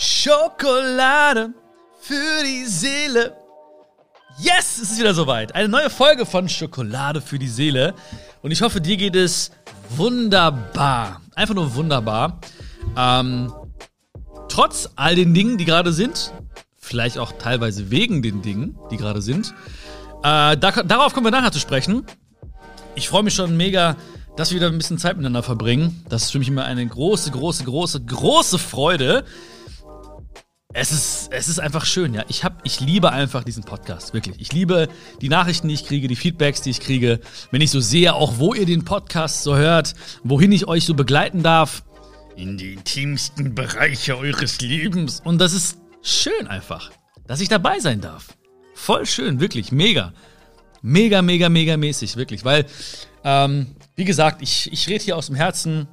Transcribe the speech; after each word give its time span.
Schokolade 0.00 1.52
für 2.00 2.44
die 2.44 2.66
Seele. 2.66 3.36
Yes, 4.38 4.78
es 4.80 4.92
ist 4.92 5.00
wieder 5.00 5.12
soweit. 5.12 5.56
Eine 5.56 5.68
neue 5.68 5.90
Folge 5.90 6.24
von 6.24 6.48
Schokolade 6.48 7.20
für 7.20 7.36
die 7.36 7.48
Seele. 7.48 7.94
Und 8.40 8.52
ich 8.52 8.62
hoffe, 8.62 8.80
dir 8.80 8.96
geht 8.96 9.16
es 9.16 9.50
wunderbar. 9.96 11.20
Einfach 11.34 11.56
nur 11.56 11.74
wunderbar. 11.74 12.38
Ähm, 12.96 13.52
trotz 14.48 14.88
all 14.94 15.16
den 15.16 15.34
Dingen, 15.34 15.58
die 15.58 15.64
gerade 15.64 15.92
sind, 15.92 16.32
vielleicht 16.78 17.18
auch 17.18 17.32
teilweise 17.32 17.90
wegen 17.90 18.22
den 18.22 18.40
Dingen, 18.40 18.78
die 18.92 18.98
gerade 18.98 19.20
sind, 19.20 19.52
äh, 20.22 20.56
da, 20.56 20.70
darauf 20.84 21.12
kommen 21.12 21.26
wir 21.26 21.32
nachher 21.32 21.50
zu 21.50 21.58
sprechen. 21.58 22.06
Ich 22.94 23.08
freue 23.08 23.24
mich 23.24 23.34
schon 23.34 23.56
mega, 23.56 23.96
dass 24.36 24.52
wir 24.52 24.58
wieder 24.58 24.68
ein 24.68 24.78
bisschen 24.78 24.98
Zeit 24.98 25.16
miteinander 25.16 25.42
verbringen. 25.42 26.04
Das 26.08 26.22
ist 26.22 26.30
für 26.30 26.38
mich 26.38 26.46
immer 26.46 26.66
eine 26.66 26.86
große, 26.86 27.32
große, 27.32 27.64
große, 27.64 28.04
große 28.04 28.60
Freude. 28.60 29.24
Es 30.80 30.92
ist, 30.92 31.32
es 31.32 31.48
ist 31.48 31.58
einfach 31.58 31.84
schön, 31.84 32.14
ja. 32.14 32.24
Ich, 32.28 32.44
hab, 32.44 32.60
ich 32.62 32.78
liebe 32.78 33.10
einfach 33.10 33.42
diesen 33.42 33.64
Podcast, 33.64 34.14
wirklich. 34.14 34.36
Ich 34.38 34.52
liebe 34.52 34.86
die 35.20 35.28
Nachrichten, 35.28 35.66
die 35.66 35.74
ich 35.74 35.84
kriege, 35.84 36.06
die 36.06 36.14
Feedbacks, 36.14 36.62
die 36.62 36.70
ich 36.70 36.78
kriege. 36.78 37.18
Wenn 37.50 37.60
ich 37.60 37.72
so 37.72 37.80
sehe, 37.80 38.14
auch 38.14 38.38
wo 38.38 38.54
ihr 38.54 38.64
den 38.64 38.84
Podcast 38.84 39.42
so 39.42 39.56
hört, 39.56 39.94
wohin 40.22 40.52
ich 40.52 40.68
euch 40.68 40.84
so 40.84 40.94
begleiten 40.94 41.42
darf. 41.42 41.82
In 42.36 42.58
die 42.58 42.74
intimsten 42.74 43.56
Bereiche 43.56 44.16
eures 44.18 44.60
Lebens. 44.60 45.20
Und 45.24 45.40
das 45.40 45.52
ist 45.52 45.78
schön 46.00 46.46
einfach, 46.46 46.92
dass 47.26 47.40
ich 47.40 47.48
dabei 47.48 47.80
sein 47.80 48.00
darf. 48.00 48.38
Voll 48.74 49.04
schön, 49.04 49.40
wirklich, 49.40 49.72
mega. 49.72 50.12
Mega, 50.80 51.22
mega, 51.22 51.48
mega 51.48 51.76
mäßig, 51.76 52.14
wirklich. 52.14 52.44
Weil, 52.44 52.66
ähm, 53.24 53.74
wie 53.96 54.04
gesagt, 54.04 54.42
ich, 54.42 54.72
ich 54.72 54.88
rede 54.88 55.02
hier 55.02 55.16
aus 55.16 55.26
dem 55.26 55.34
Herzen 55.34 55.88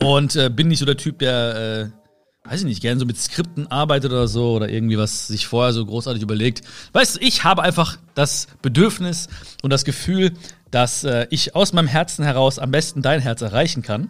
und 0.00 0.34
äh, 0.34 0.50
bin 0.50 0.66
nicht 0.66 0.80
so 0.80 0.86
der 0.86 0.96
Typ, 0.96 1.20
der, 1.20 1.92
äh, 1.94 2.01
weiß 2.44 2.60
ich 2.60 2.66
nicht, 2.66 2.82
gerne 2.82 2.98
so 2.98 3.06
mit 3.06 3.18
Skripten 3.18 3.68
arbeitet 3.68 4.10
oder 4.10 4.26
so 4.26 4.52
oder 4.54 4.68
irgendwie 4.68 4.98
was 4.98 5.28
sich 5.28 5.46
vorher 5.46 5.72
so 5.72 5.84
großartig 5.86 6.22
überlegt. 6.22 6.62
Weißt 6.92 7.16
du, 7.16 7.20
ich 7.20 7.44
habe 7.44 7.62
einfach 7.62 7.98
das 8.14 8.48
Bedürfnis 8.62 9.28
und 9.62 9.70
das 9.70 9.84
Gefühl, 9.84 10.32
dass 10.70 11.04
äh, 11.04 11.26
ich 11.30 11.54
aus 11.54 11.72
meinem 11.72 11.86
Herzen 11.86 12.24
heraus 12.24 12.58
am 12.58 12.70
besten 12.70 13.02
dein 13.02 13.20
Herz 13.20 13.42
erreichen 13.42 13.82
kann. 13.82 14.08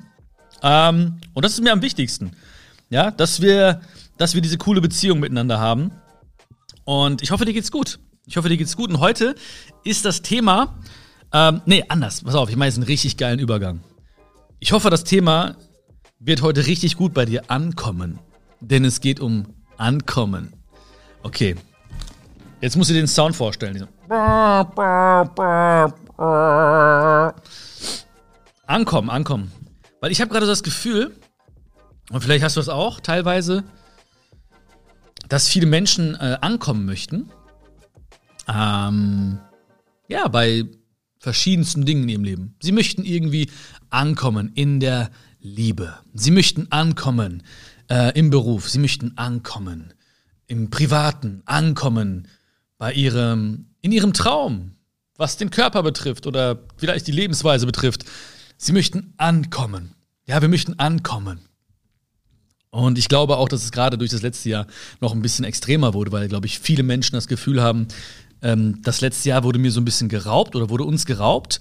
Ähm, 0.63 1.21
und 1.35 1.45
das 1.45 1.53
ist 1.53 1.63
mir 1.63 1.73
am 1.73 1.83
wichtigsten. 1.83 2.33
Ja, 2.89 3.11
dass 3.11 3.43
wir, 3.43 3.81
dass 4.17 4.35
wir 4.35 4.41
diese 4.41 4.59
coole 4.59 4.81
Beziehung 4.81 5.21
miteinander 5.21 5.59
haben. 5.59 5.93
Und 6.85 7.23
ich 7.23 7.31
hoffe, 7.31 7.45
dir 7.45 7.53
geht's 7.53 7.73
gut. 7.73 7.99
Ich 8.27 8.37
hoffe, 8.37 8.49
dir 8.49 8.57
geht's 8.57 8.77
gut. 8.77 8.91
Und 8.91 9.01
heute 9.01 9.35
ist 9.85 10.05
das 10.05 10.23
Thema, 10.23 10.79
ähm, 11.33 11.63
nee, 11.67 11.85
anders. 11.89 12.23
Pass 12.23 12.35
auf, 12.35 12.49
ich 12.49 12.57
meine 12.57 12.69
jetzt 12.69 12.77
einen 12.77 12.87
richtig 12.87 13.17
geilen 13.17 13.39
Übergang. 13.39 13.81
Ich 14.59 14.73
hoffe, 14.73 14.91
das 14.91 15.05
Thema 15.05 15.57
wird 16.25 16.43
heute 16.43 16.67
richtig 16.67 16.97
gut 16.97 17.13
bei 17.15 17.25
dir 17.25 17.51
ankommen. 17.51 18.19
Denn 18.61 18.85
es 18.85 19.01
geht 19.01 19.21
um 19.21 19.47
Ankommen. 19.77 20.53
Okay. 21.23 21.57
Jetzt 22.61 22.77
musst 22.77 22.91
du 22.91 22.95
dir 22.95 23.01
den 23.01 23.09
Sound 23.09 23.35
vorstellen. 23.35 23.89
Ankommen, 28.67 29.11
ankommen. 29.11 29.51
Weil 30.01 30.13
ich 30.13 30.21
habe 30.21 30.31
gerade 30.31 30.47
das 30.47 30.63
Gefühl, 30.63 31.17
und 32.11 32.21
vielleicht 32.21 32.45
hast 32.45 32.57
du 32.57 32.61
das 32.61 32.69
auch 32.69 33.01
teilweise, 33.01 33.65
dass 35.29 35.49
viele 35.49 35.67
Menschen 35.67 36.15
äh, 36.15 36.39
ankommen 36.41 36.85
möchten. 36.85 37.31
Ähm, 38.49 39.41
ja, 40.07 40.29
bei 40.29 40.65
verschiedensten 41.19 41.85
Dingen 41.85 42.05
in 42.05 42.09
ihrem 42.09 42.25
Leben. 42.25 42.57
Sie 42.61 42.73
möchten 42.73 43.05
irgendwie 43.05 43.51
ankommen 43.91 44.53
in 44.55 44.79
der 44.79 45.11
Liebe. 45.43 45.99
Sie 46.15 46.31
möchten 46.31 46.71
ankommen 46.71 47.43
äh, 47.91 48.17
im 48.19 48.31
Beruf. 48.31 48.71
Sie 48.71 48.79
möchten 48.79 49.19
ankommen 49.19 49.93
im 50.47 50.71
Privaten, 50.71 51.43
ankommen 51.47 52.29
bei 52.79 52.93
ihrem, 52.93 53.67
in 53.81 53.91
ihrem 53.91 54.13
Traum, 54.13 54.73
was 55.17 55.37
den 55.37 55.51
Körper 55.51 55.83
betrifft 55.83 56.27
oder 56.27 56.61
vielleicht 56.77 57.07
die 57.07 57.13
Lebensweise 57.13 57.67
betrifft. 57.67 58.05
Sie 58.57 58.73
möchten 58.73 59.15
ankommen. 59.17 59.95
Ja, 60.27 60.41
wir 60.41 60.49
möchten 60.49 60.79
ankommen. 60.79 61.41
Und 62.71 62.97
ich 62.97 63.09
glaube 63.09 63.37
auch, 63.37 63.49
dass 63.49 63.65
es 63.65 63.73
gerade 63.73 63.99
durch 63.99 64.11
das 64.11 64.23
letzte 64.23 64.49
Jahr 64.49 64.67
noch 65.01 65.13
ein 65.13 65.23
bisschen 65.23 65.45
extremer 65.45 65.93
wurde, 65.93 66.13
weil, 66.13 66.29
glaube 66.29 66.47
ich, 66.47 66.59
viele 66.59 66.83
Menschen 66.83 67.15
das 67.15 67.29
Gefühl 67.29 67.61
haben, 67.61 67.89
ähm, 68.43 68.81
das 68.83 69.01
letzte 69.01 69.31
Jahr 69.31 69.43
wurde 69.43 69.59
mir 69.59 69.73
so 69.73 69.81
ein 69.81 69.85
bisschen 69.85 70.09
geraubt 70.09 70.55
oder 70.55 70.71
wurde 70.71 70.85
uns 70.85 71.05
geraubt. 71.05 71.61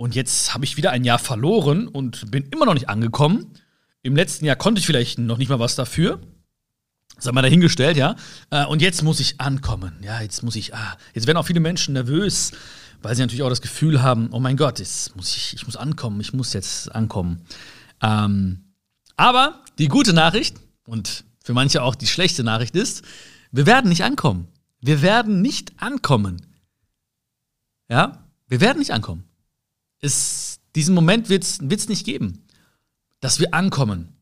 Und 0.00 0.14
jetzt 0.14 0.54
habe 0.54 0.64
ich 0.64 0.78
wieder 0.78 0.92
ein 0.92 1.04
Jahr 1.04 1.18
verloren 1.18 1.86
und 1.86 2.30
bin 2.30 2.44
immer 2.44 2.64
noch 2.64 2.72
nicht 2.72 2.88
angekommen. 2.88 3.52
Im 4.00 4.16
letzten 4.16 4.46
Jahr 4.46 4.56
konnte 4.56 4.78
ich 4.78 4.86
vielleicht 4.86 5.18
noch 5.18 5.36
nicht 5.36 5.50
mal 5.50 5.58
was 5.58 5.74
dafür. 5.74 6.20
Sei 7.18 7.32
mal 7.32 7.42
dahingestellt, 7.42 7.98
ja. 7.98 8.16
Äh, 8.48 8.64
und 8.64 8.80
jetzt 8.80 9.02
muss 9.02 9.20
ich 9.20 9.42
ankommen. 9.42 9.98
Ja, 10.02 10.22
jetzt 10.22 10.42
muss 10.42 10.56
ich, 10.56 10.74
ah, 10.74 10.96
jetzt 11.12 11.26
werden 11.26 11.36
auch 11.36 11.44
viele 11.44 11.60
Menschen 11.60 11.92
nervös, 11.92 12.52
weil 13.02 13.14
sie 13.14 13.20
natürlich 13.20 13.42
auch 13.42 13.50
das 13.50 13.60
Gefühl 13.60 14.00
haben, 14.00 14.30
oh 14.32 14.40
mein 14.40 14.56
Gott, 14.56 14.78
jetzt 14.78 15.14
muss 15.16 15.36
ich, 15.36 15.52
ich 15.52 15.66
muss 15.66 15.76
ankommen, 15.76 16.18
ich 16.22 16.32
muss 16.32 16.54
jetzt 16.54 16.94
ankommen. 16.94 17.42
Ähm, 18.00 18.72
aber 19.16 19.62
die 19.78 19.88
gute 19.88 20.14
Nachricht 20.14 20.56
und 20.86 21.24
für 21.44 21.52
manche 21.52 21.82
auch 21.82 21.94
die 21.94 22.06
schlechte 22.06 22.42
Nachricht 22.42 22.74
ist, 22.74 23.04
wir 23.52 23.66
werden 23.66 23.90
nicht 23.90 24.02
ankommen. 24.02 24.48
Wir 24.80 25.02
werden 25.02 25.42
nicht 25.42 25.74
ankommen. 25.76 26.40
Ja, 27.90 28.24
wir 28.48 28.62
werden 28.62 28.78
nicht 28.78 28.92
ankommen. 28.92 29.29
Es, 30.00 30.60
diesen 30.74 30.94
Moment 30.94 31.28
wird 31.28 31.44
es 31.44 31.88
nicht 31.88 32.04
geben, 32.04 32.44
dass 33.20 33.40
wir 33.40 33.54
ankommen. 33.54 34.14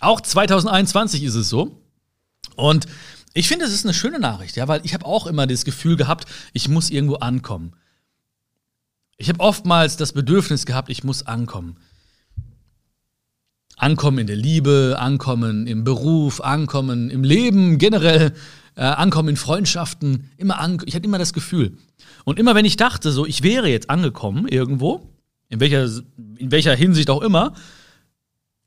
Auch 0.00 0.20
2021 0.20 1.22
ist 1.22 1.34
es 1.34 1.48
so. 1.48 1.80
Und 2.56 2.86
ich 3.34 3.48
finde, 3.48 3.64
es 3.64 3.72
ist 3.72 3.84
eine 3.84 3.94
schöne 3.94 4.18
Nachricht, 4.18 4.56
ja, 4.56 4.68
weil 4.68 4.84
ich 4.84 4.94
habe 4.94 5.06
auch 5.06 5.26
immer 5.26 5.46
das 5.46 5.64
Gefühl 5.64 5.96
gehabt, 5.96 6.26
ich 6.52 6.68
muss 6.68 6.90
irgendwo 6.90 7.16
ankommen. 7.16 7.74
Ich 9.16 9.28
habe 9.28 9.40
oftmals 9.40 9.96
das 9.96 10.12
Bedürfnis 10.12 10.66
gehabt, 10.66 10.90
ich 10.90 11.04
muss 11.04 11.26
ankommen. 11.26 11.76
Ankommen 13.76 14.18
in 14.18 14.26
der 14.26 14.36
Liebe, 14.36 14.96
ankommen 14.98 15.66
im 15.66 15.84
Beruf, 15.84 16.40
ankommen 16.40 17.10
im 17.10 17.24
Leben 17.24 17.78
generell 17.78 18.34
äh, 18.74 18.82
ankommen 18.82 19.30
in 19.30 19.36
Freundschaften, 19.36 20.30
immer 20.36 20.58
an, 20.58 20.80
ich 20.86 20.94
hatte 20.94 21.04
immer 21.04 21.18
das 21.18 21.32
Gefühl. 21.32 21.76
Und 22.24 22.38
immer 22.38 22.54
wenn 22.54 22.64
ich 22.64 22.76
dachte, 22.76 23.12
so, 23.12 23.26
ich 23.26 23.42
wäre 23.42 23.68
jetzt 23.68 23.90
angekommen 23.90 24.48
irgendwo, 24.48 25.10
in 25.48 25.60
welcher, 25.60 25.84
in 26.36 26.50
welcher 26.50 26.74
Hinsicht 26.74 27.10
auch 27.10 27.22
immer, 27.22 27.54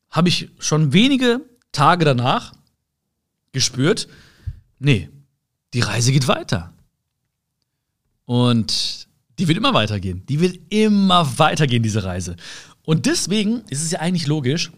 habe 0.09 0.29
ich 0.29 0.49
schon 0.59 0.93
wenige 0.93 1.41
Tage 1.71 2.05
danach 2.05 2.53
gespürt, 3.51 4.07
nee, 4.79 5.09
die 5.73 5.81
Reise 5.81 6.11
geht 6.11 6.27
weiter. 6.27 6.73
Und 8.25 9.07
die 9.37 9.47
wird 9.47 9.57
immer 9.57 9.73
weitergehen. 9.73 10.25
Die 10.27 10.39
wird 10.39 10.59
immer 10.69 11.37
weitergehen, 11.37 11.83
diese 11.83 12.03
Reise. 12.03 12.35
Und 12.83 13.05
deswegen 13.05 13.61
ist 13.69 13.83
es 13.83 13.91
ja 13.91 13.99
eigentlich 13.99 14.27
logisch, 14.27 14.71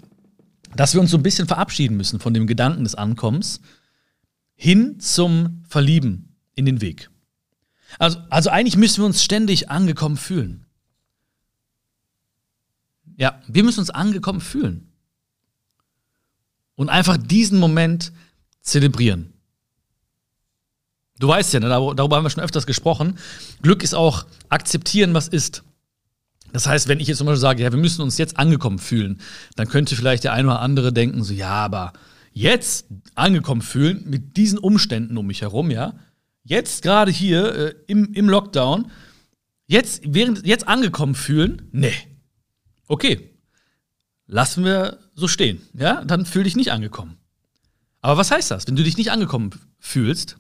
dass 0.76 0.94
wir 0.94 1.02
uns 1.02 1.12
so 1.12 1.18
ein 1.18 1.24
bisschen 1.24 1.48
verabschieden 1.48 1.98
müssen 1.98 2.20
von 2.20 2.34
dem 2.34 2.48
Gedanken 2.48 2.84
des 2.84 2.96
Ankommens 2.96 3.62
hin 4.58 5.00
zum 5.00 5.64
Verlieben 5.70 6.36
in 6.56 6.66
den 6.66 6.82
Weg. 6.82 7.10
Also, 8.00 8.20
also 8.30 8.50
eigentlich 8.50 8.76
müssen 8.76 9.02
wir 9.02 9.06
uns 9.06 9.24
ständig 9.24 9.70
angekommen 9.70 10.18
fühlen. 10.18 10.66
Ja, 13.16 13.42
wir 13.48 13.64
müssen 13.64 13.80
uns 13.80 13.90
angekommen 13.90 14.42
fühlen. 14.42 14.92
Und 16.76 16.90
einfach 16.90 17.18
diesen 17.18 17.60
Moment 17.60 18.12
zelebrieren. 18.62 19.34
Du 21.20 21.28
weißt 21.28 21.54
ja, 21.54 21.60
ne, 21.60 21.70
darüber 21.70 22.18
haben 22.18 22.26
wir 22.26 22.30
schon 22.30 22.44
öfters 22.44 22.68
gesprochen. 22.68 23.18
Glück 23.62 23.82
ist 23.82 23.96
auch 23.96 24.28
akzeptieren, 24.50 25.14
was 25.14 25.28
ist. 25.28 25.64
Das 26.54 26.68
heißt, 26.68 26.88
wenn 26.88 27.00
ich 27.00 27.08
jetzt 27.08 27.18
zum 27.18 27.28
Beispiel 27.28 27.42
sage, 27.42 27.64
ja, 27.64 27.72
wir 27.72 27.80
müssen 27.80 28.02
uns 28.02 28.18
jetzt 28.18 28.38
angekommen 28.38 28.80
fühlen, 28.80 29.20
dann 29.56 29.68
könnte 29.68 29.96
vielleicht 29.96 30.24
der 30.24 30.34
eine 30.34 30.48
oder 30.48 30.62
andere 30.62 30.94
denken, 30.94 31.24
so, 31.24 31.34
ja, 31.34 31.66
aber 31.66 31.94
jetzt 32.38 32.88
angekommen 33.16 33.62
fühlen 33.62 34.04
mit 34.06 34.38
diesen 34.38 34.60
Umständen 34.60 35.18
um 35.18 35.28
mich 35.28 35.42
herum, 35.42 35.72
ja, 35.72 35.94
jetzt 36.44 36.84
gerade 36.84 37.12
hier 37.12 37.56
äh, 37.56 37.76
im, 37.88 38.14
im 38.14 38.30
Lockdown, 38.30 38.92
jetzt, 39.66 40.02
während, 40.06 40.46
jetzt 40.46 40.68
angekommen 40.68 41.16
fühlen, 41.16 41.68
nee. 41.72 41.94
Okay, 42.88 43.32
lassen 44.28 44.64
wir 44.64 45.00
so 45.16 45.28
stehen, 45.28 45.62
ja, 45.74 46.06
dann 46.06 46.26
fühl 46.26 46.44
dich 46.44 46.56
nicht 46.56 46.72
angekommen. 46.72 47.18
Aber 48.02 48.18
was 48.18 48.32
heißt 48.32 48.52
das, 48.52 48.68
wenn 48.68 48.76
du 48.76 48.84
dich 48.84 48.98
nicht 48.98 49.12
angekommen 49.12 49.50
fühlst? 49.80 50.38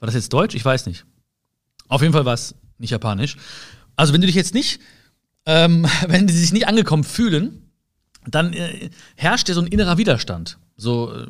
War 0.00 0.06
das 0.06 0.14
jetzt 0.14 0.32
Deutsch? 0.32 0.54
Ich 0.54 0.64
weiß 0.64 0.86
nicht. 0.86 1.06
Auf 1.88 2.02
jeden 2.02 2.12
Fall 2.12 2.24
war 2.24 2.34
es 2.34 2.56
nicht 2.78 2.90
japanisch. 2.90 3.36
Also 3.94 4.12
wenn 4.12 4.20
du 4.20 4.26
dich 4.26 4.36
jetzt 4.36 4.54
nicht, 4.54 4.80
ähm, 5.46 5.86
wenn 6.08 6.26
die 6.26 6.34
sich 6.34 6.52
nicht 6.52 6.66
angekommen 6.66 7.04
fühlen, 7.04 7.70
dann 8.26 8.52
äh, 8.52 8.90
herrscht 9.14 9.48
ja 9.48 9.54
so 9.54 9.60
ein 9.60 9.68
innerer 9.68 9.98
Widerstand. 9.98 10.58
So, 10.76 11.12
äh, 11.12 11.26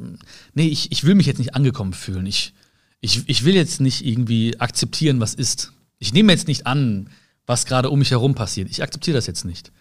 nee, 0.54 0.68
ich, 0.68 0.90
ich 0.92 1.04
will 1.04 1.14
mich 1.14 1.26
jetzt 1.26 1.38
nicht 1.38 1.54
angekommen 1.54 1.92
fühlen. 1.92 2.26
Ich, 2.26 2.52
ich, 3.00 3.28
ich 3.28 3.44
will 3.44 3.54
jetzt 3.54 3.80
nicht 3.80 4.04
irgendwie 4.04 4.58
akzeptieren, 4.58 5.20
was 5.20 5.34
ist. 5.34 5.72
Ich 5.98 6.12
nehme 6.12 6.32
jetzt 6.32 6.48
nicht 6.48 6.66
an, 6.66 7.10
was 7.46 7.66
gerade 7.66 7.90
um 7.90 7.98
mich 7.98 8.10
herum 8.10 8.34
passiert. 8.34 8.70
Ich 8.70 8.82
akzeptiere 8.82 9.16
das 9.16 9.26
jetzt 9.26 9.44
nicht. 9.44 9.72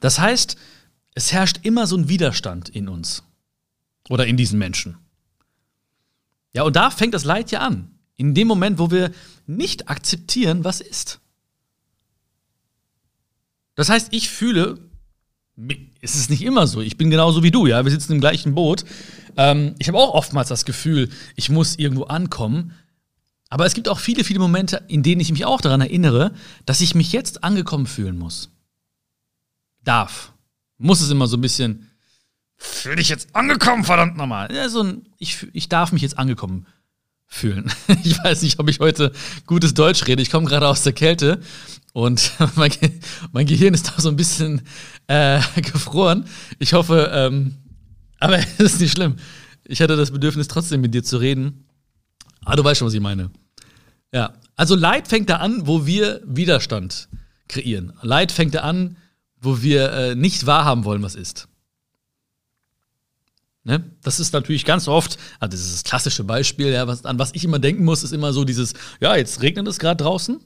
Das 0.00 0.18
heißt, 0.18 0.56
es 1.14 1.32
herrscht 1.32 1.60
immer 1.62 1.86
so 1.86 1.96
ein 1.96 2.08
Widerstand 2.08 2.68
in 2.68 2.88
uns 2.88 3.22
oder 4.08 4.26
in 4.26 4.36
diesen 4.36 4.58
Menschen. 4.58 4.96
Ja, 6.52 6.62
und 6.62 6.76
da 6.76 6.90
fängt 6.90 7.14
das 7.14 7.24
Leid 7.24 7.50
ja 7.50 7.60
an. 7.60 7.90
In 8.16 8.34
dem 8.34 8.48
Moment, 8.48 8.78
wo 8.78 8.90
wir 8.90 9.12
nicht 9.46 9.88
akzeptieren, 9.88 10.64
was 10.64 10.80
ist. 10.80 11.20
Das 13.74 13.88
heißt, 13.88 14.08
ich 14.12 14.28
fühle, 14.28 14.78
es 16.00 16.16
ist 16.16 16.30
nicht 16.30 16.42
immer 16.42 16.66
so. 16.66 16.80
Ich 16.80 16.96
bin 16.96 17.10
genauso 17.10 17.42
wie 17.42 17.50
du, 17.50 17.66
ja. 17.66 17.84
Wir 17.84 17.90
sitzen 17.90 18.12
im 18.12 18.20
gleichen 18.20 18.54
Boot. 18.54 18.84
Ähm, 19.36 19.74
ich 19.78 19.88
habe 19.88 19.98
auch 19.98 20.14
oftmals 20.14 20.48
das 20.48 20.64
Gefühl, 20.64 21.10
ich 21.36 21.48
muss 21.48 21.76
irgendwo 21.76 22.04
ankommen. 22.04 22.74
Aber 23.50 23.66
es 23.66 23.74
gibt 23.74 23.88
auch 23.88 24.00
viele, 24.00 24.24
viele 24.24 24.40
Momente, 24.40 24.82
in 24.88 25.02
denen 25.02 25.20
ich 25.20 25.30
mich 25.30 25.44
auch 25.44 25.60
daran 25.60 25.80
erinnere, 25.80 26.32
dass 26.66 26.80
ich 26.80 26.94
mich 26.94 27.12
jetzt 27.12 27.44
angekommen 27.44 27.86
fühlen 27.86 28.18
muss. 28.18 28.50
Darf. 29.84 30.32
Muss 30.76 31.00
es 31.00 31.10
immer 31.10 31.28
so 31.28 31.36
ein 31.36 31.40
bisschen. 31.40 31.90
Fühl 32.56 32.96
dich 32.96 33.08
jetzt 33.08 33.34
angekommen, 33.34 33.84
verdammt 33.84 34.16
nochmal. 34.16 34.52
Ja, 34.52 34.68
so 34.68 34.82
ein, 34.82 35.06
ich, 35.18 35.46
ich 35.52 35.68
darf 35.68 35.92
mich 35.92 36.02
jetzt 36.02 36.18
angekommen 36.18 36.66
fühlen. 37.26 37.70
Ich 38.04 38.22
weiß 38.22 38.42
nicht, 38.42 38.58
ob 38.58 38.68
ich 38.68 38.80
heute 38.80 39.12
gutes 39.46 39.74
Deutsch 39.74 40.06
rede. 40.06 40.22
Ich 40.22 40.30
komme 40.30 40.46
gerade 40.46 40.66
aus 40.66 40.82
der 40.82 40.92
Kälte 40.92 41.40
und 41.94 42.32
mein, 42.56 42.70
Ge 42.70 42.90
mein, 43.32 43.46
Gehirn 43.46 43.72
ist 43.72 43.88
da 43.88 44.02
so 44.02 44.08
ein 44.10 44.16
bisschen 44.16 44.62
äh, 45.06 45.40
gefroren. 45.62 46.26
Ich 46.58 46.74
hoffe, 46.74 47.10
ähm, 47.14 47.54
aber 48.18 48.38
es 48.58 48.74
ist 48.74 48.80
nicht 48.80 48.92
schlimm. 48.92 49.16
Ich 49.64 49.80
hatte 49.80 49.96
das 49.96 50.10
Bedürfnis, 50.10 50.48
trotzdem 50.48 50.82
mit 50.82 50.92
dir 50.92 51.02
zu 51.02 51.16
reden. 51.16 51.66
Ah, 52.44 52.56
du 52.56 52.64
weißt 52.64 52.80
schon, 52.80 52.86
was 52.86 52.94
ich 52.94 53.00
meine. 53.00 53.30
Ja. 54.12 54.34
Also 54.56 54.74
Leid 54.74 55.08
fängt 55.08 55.30
da 55.30 55.36
an, 55.36 55.66
wo 55.66 55.86
wir 55.86 56.20
Widerstand 56.26 57.08
kreieren. 57.48 57.92
Leid 58.02 58.32
fängt 58.32 58.54
da 58.54 58.60
an, 58.60 58.96
wo 59.40 59.62
wir 59.62 59.92
äh, 59.92 60.14
nicht 60.14 60.46
wahrhaben 60.46 60.84
wollen, 60.84 61.02
was 61.02 61.14
ist. 61.14 61.48
Ne? 63.62 63.84
Das 64.02 64.20
ist 64.20 64.32
natürlich 64.32 64.64
ganz 64.64 64.88
oft, 64.88 65.16
also 65.38 65.52
das 65.52 65.60
ist 65.60 65.74
das 65.74 65.84
klassische 65.84 66.24
Beispiel, 66.24 66.68
ja, 66.68 66.86
was, 66.86 67.04
an 67.04 67.18
was 67.18 67.30
ich 67.34 67.44
immer 67.44 67.58
denken 67.58 67.84
muss, 67.84 68.02
ist 68.02 68.12
immer 68.12 68.32
so 68.32 68.44
dieses, 68.44 68.74
ja, 69.00 69.16
jetzt 69.16 69.42
regnet 69.42 69.66
es 69.68 69.78
gerade 69.78 70.02
draußen. 70.02 70.40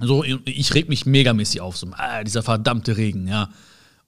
So, 0.00 0.24
ich 0.24 0.74
reg 0.74 0.88
mich 0.88 1.06
megamäßig 1.06 1.60
auf, 1.60 1.76
so, 1.76 1.88
ah, 1.92 2.24
dieser 2.24 2.42
verdammte 2.42 2.96
Regen, 2.96 3.28
ja. 3.28 3.50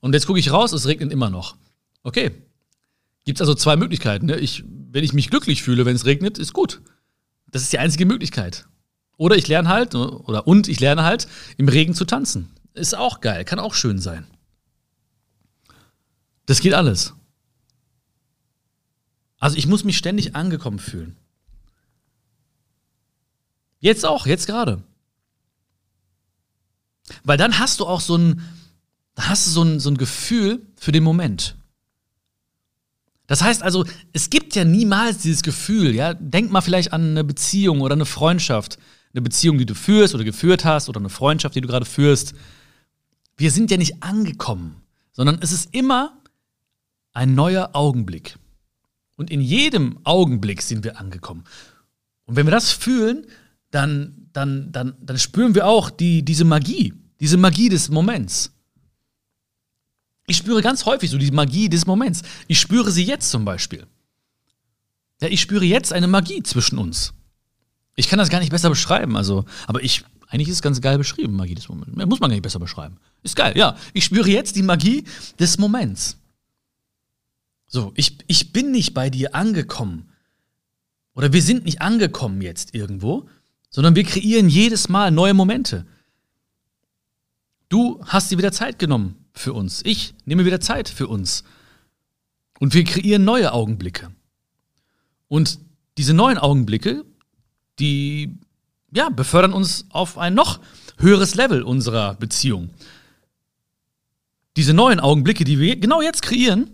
Und 0.00 0.14
jetzt 0.14 0.26
gucke 0.26 0.38
ich 0.38 0.52
raus, 0.52 0.72
es 0.72 0.86
regnet 0.86 1.12
immer 1.12 1.30
noch. 1.30 1.56
Okay. 2.02 2.32
Gibt 3.24 3.38
es 3.38 3.40
also 3.40 3.54
zwei 3.54 3.76
Möglichkeiten. 3.76 4.26
Ne? 4.26 4.36
Ich, 4.36 4.64
wenn 4.66 5.04
ich 5.04 5.12
mich 5.12 5.30
glücklich 5.30 5.62
fühle, 5.62 5.84
wenn 5.84 5.96
es 5.96 6.04
regnet, 6.06 6.38
ist 6.38 6.52
gut. 6.52 6.80
Das 7.48 7.62
ist 7.62 7.72
die 7.72 7.78
einzige 7.78 8.06
Möglichkeit. 8.06 8.66
Oder 9.16 9.36
ich 9.36 9.48
lerne 9.48 9.68
halt, 9.68 9.94
oder 9.94 10.46
und 10.46 10.68
ich 10.68 10.80
lerne 10.80 11.02
halt, 11.02 11.26
im 11.56 11.68
Regen 11.68 11.94
zu 11.94 12.04
tanzen. 12.04 12.50
Ist 12.74 12.94
auch 12.94 13.20
geil, 13.20 13.44
kann 13.44 13.58
auch 13.58 13.74
schön 13.74 13.98
sein. 13.98 14.26
Das 16.44 16.60
geht 16.60 16.74
alles. 16.74 17.14
Also 19.38 19.56
ich 19.56 19.66
muss 19.66 19.84
mich 19.84 19.96
ständig 19.96 20.36
angekommen 20.36 20.78
fühlen. 20.78 21.16
Jetzt 23.80 24.04
auch, 24.04 24.26
jetzt 24.26 24.46
gerade. 24.46 24.82
Weil 27.24 27.38
dann 27.38 27.58
hast 27.58 27.80
du 27.80 27.86
auch 27.86 28.00
so 28.00 28.16
ein, 28.16 28.42
hast 29.18 29.46
du 29.46 29.50
so 29.50 29.62
ein, 29.62 29.80
so 29.80 29.90
ein 29.90 29.96
Gefühl 29.96 30.66
für 30.76 30.92
den 30.92 31.04
Moment. 31.04 31.56
Das 33.26 33.42
heißt 33.42 33.62
also, 33.62 33.84
es 34.12 34.30
gibt 34.30 34.54
ja 34.54 34.64
niemals 34.64 35.18
dieses 35.18 35.42
Gefühl, 35.42 35.94
ja, 35.94 36.14
denk 36.14 36.50
mal 36.50 36.60
vielleicht 36.60 36.92
an 36.92 37.10
eine 37.10 37.24
Beziehung 37.24 37.80
oder 37.80 37.94
eine 37.94 38.06
Freundschaft, 38.06 38.78
eine 39.12 39.22
Beziehung, 39.22 39.58
die 39.58 39.66
du 39.66 39.74
führst 39.74 40.14
oder 40.14 40.24
geführt 40.24 40.64
hast 40.64 40.88
oder 40.88 41.00
eine 41.00 41.08
Freundschaft, 41.08 41.54
die 41.54 41.60
du 41.60 41.68
gerade 41.68 41.86
führst. 41.86 42.34
Wir 43.36 43.50
sind 43.50 43.70
ja 43.70 43.76
nicht 43.76 44.02
angekommen, 44.02 44.76
sondern 45.12 45.38
es 45.40 45.50
ist 45.50 45.74
immer 45.74 46.16
ein 47.12 47.34
neuer 47.34 47.70
Augenblick. 47.72 48.36
Und 49.16 49.30
in 49.30 49.40
jedem 49.40 49.98
Augenblick 50.04 50.62
sind 50.62 50.84
wir 50.84 51.00
angekommen. 51.00 51.44
Und 52.26 52.36
wenn 52.36 52.46
wir 52.46 52.50
das 52.50 52.70
fühlen, 52.70 53.26
dann, 53.76 54.28
dann, 54.32 54.72
dann, 54.72 54.94
dann 55.00 55.18
spüren 55.18 55.54
wir 55.54 55.66
auch 55.66 55.90
die, 55.90 56.24
diese 56.24 56.44
Magie, 56.44 56.94
diese 57.20 57.36
Magie 57.36 57.68
des 57.68 57.90
Moments. 57.90 58.50
Ich 60.26 60.38
spüre 60.38 60.62
ganz 60.62 60.86
häufig 60.86 61.10
so 61.10 61.18
die 61.18 61.30
Magie 61.30 61.68
des 61.68 61.86
Moments. 61.86 62.22
Ich 62.48 62.58
spüre 62.58 62.90
sie 62.90 63.04
jetzt 63.04 63.30
zum 63.30 63.44
Beispiel. 63.44 63.86
Ja, 65.20 65.28
ich 65.28 65.42
spüre 65.42 65.64
jetzt 65.66 65.92
eine 65.92 66.08
Magie 66.08 66.42
zwischen 66.42 66.78
uns. 66.78 67.12
Ich 67.96 68.08
kann 68.08 68.18
das 68.18 68.30
gar 68.30 68.40
nicht 68.40 68.50
besser 68.50 68.70
beschreiben, 68.70 69.14
also, 69.14 69.44
aber 69.66 69.82
ich, 69.82 70.04
eigentlich 70.28 70.48
ist 70.48 70.56
es 70.56 70.62
ganz 70.62 70.80
geil 70.80 70.96
beschrieben, 70.96 71.36
Magie 71.36 71.54
des 71.54 71.68
Moments. 71.68 71.94
Muss 71.94 72.20
man 72.20 72.30
gar 72.30 72.34
nicht 72.34 72.42
besser 72.42 72.58
beschreiben. 72.58 72.96
Ist 73.22 73.36
geil, 73.36 73.56
ja. 73.56 73.76
Ich 73.92 74.04
spüre 74.04 74.28
jetzt 74.30 74.56
die 74.56 74.62
Magie 74.62 75.04
des 75.38 75.58
Moments. 75.58 76.16
So, 77.66 77.92
ich, 77.94 78.16
ich 78.26 78.52
bin 78.52 78.72
nicht 78.72 78.94
bei 78.94 79.10
dir 79.10 79.34
angekommen. 79.34 80.08
Oder 81.14 81.34
wir 81.34 81.42
sind 81.42 81.66
nicht 81.66 81.82
angekommen 81.82 82.40
jetzt 82.40 82.74
irgendwo, 82.74 83.28
sondern 83.70 83.94
wir 83.94 84.04
kreieren 84.04 84.48
jedes 84.48 84.88
Mal 84.88 85.10
neue 85.10 85.34
Momente. 85.34 85.86
Du 87.68 88.00
hast 88.04 88.30
dir 88.30 88.38
wieder 88.38 88.52
Zeit 88.52 88.78
genommen 88.78 89.26
für 89.32 89.52
uns. 89.52 89.82
Ich 89.84 90.14
nehme 90.24 90.44
wieder 90.44 90.60
Zeit 90.60 90.88
für 90.88 91.08
uns. 91.08 91.44
Und 92.58 92.74
wir 92.74 92.84
kreieren 92.84 93.24
neue 93.24 93.52
Augenblicke. 93.52 94.10
Und 95.28 95.58
diese 95.98 96.14
neuen 96.14 96.38
Augenblicke, 96.38 97.04
die 97.78 98.38
ja, 98.92 99.10
befördern 99.10 99.52
uns 99.52 99.86
auf 99.90 100.16
ein 100.16 100.34
noch 100.34 100.60
höheres 100.98 101.34
Level 101.34 101.62
unserer 101.62 102.14
Beziehung. 102.14 102.70
Diese 104.56 104.72
neuen 104.72 105.00
Augenblicke, 105.00 105.44
die 105.44 105.58
wir 105.58 105.76
genau 105.76 106.00
jetzt 106.00 106.22
kreieren, 106.22 106.70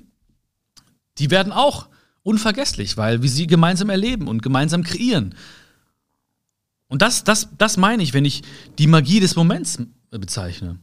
die 1.18 1.30
werden 1.30 1.52
auch 1.52 1.88
unvergesslich, 2.22 2.96
weil 2.96 3.22
wir 3.22 3.28
sie 3.28 3.46
gemeinsam 3.46 3.90
erleben 3.90 4.28
und 4.28 4.42
gemeinsam 4.42 4.84
kreieren. 4.84 5.34
Und 6.92 7.00
das, 7.00 7.24
das, 7.24 7.48
das 7.56 7.78
meine 7.78 8.02
ich, 8.02 8.12
wenn 8.12 8.26
ich 8.26 8.42
die 8.78 8.86
Magie 8.86 9.18
des 9.18 9.34
Moments 9.34 9.78
bezeichne. 10.10 10.78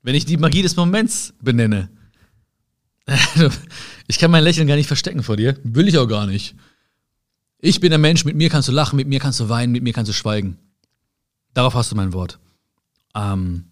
Wenn 0.00 0.14
ich 0.14 0.24
die 0.24 0.38
Magie 0.38 0.62
des 0.62 0.76
Moments 0.76 1.34
benenne. 1.42 1.90
Ich 4.08 4.18
kann 4.18 4.30
mein 4.30 4.44
Lächeln 4.44 4.66
gar 4.66 4.76
nicht 4.76 4.86
verstecken 4.86 5.22
vor 5.22 5.36
dir. 5.36 5.58
Will 5.62 5.88
ich 5.88 5.98
auch 5.98 6.06
gar 6.06 6.26
nicht. 6.26 6.54
Ich 7.58 7.80
bin 7.80 7.90
der 7.90 7.98
Mensch, 7.98 8.24
mit 8.24 8.34
mir 8.34 8.48
kannst 8.48 8.68
du 8.68 8.72
lachen, 8.72 8.96
mit 8.96 9.06
mir 9.06 9.20
kannst 9.20 9.40
du 9.40 9.48
weinen, 9.50 9.72
mit 9.72 9.82
mir 9.82 9.92
kannst 9.92 10.08
du 10.08 10.14
schweigen. 10.14 10.56
Darauf 11.52 11.74
hast 11.74 11.92
du 11.92 11.96
mein 11.96 12.14
Wort. 12.14 12.38
Ähm, 13.14 13.64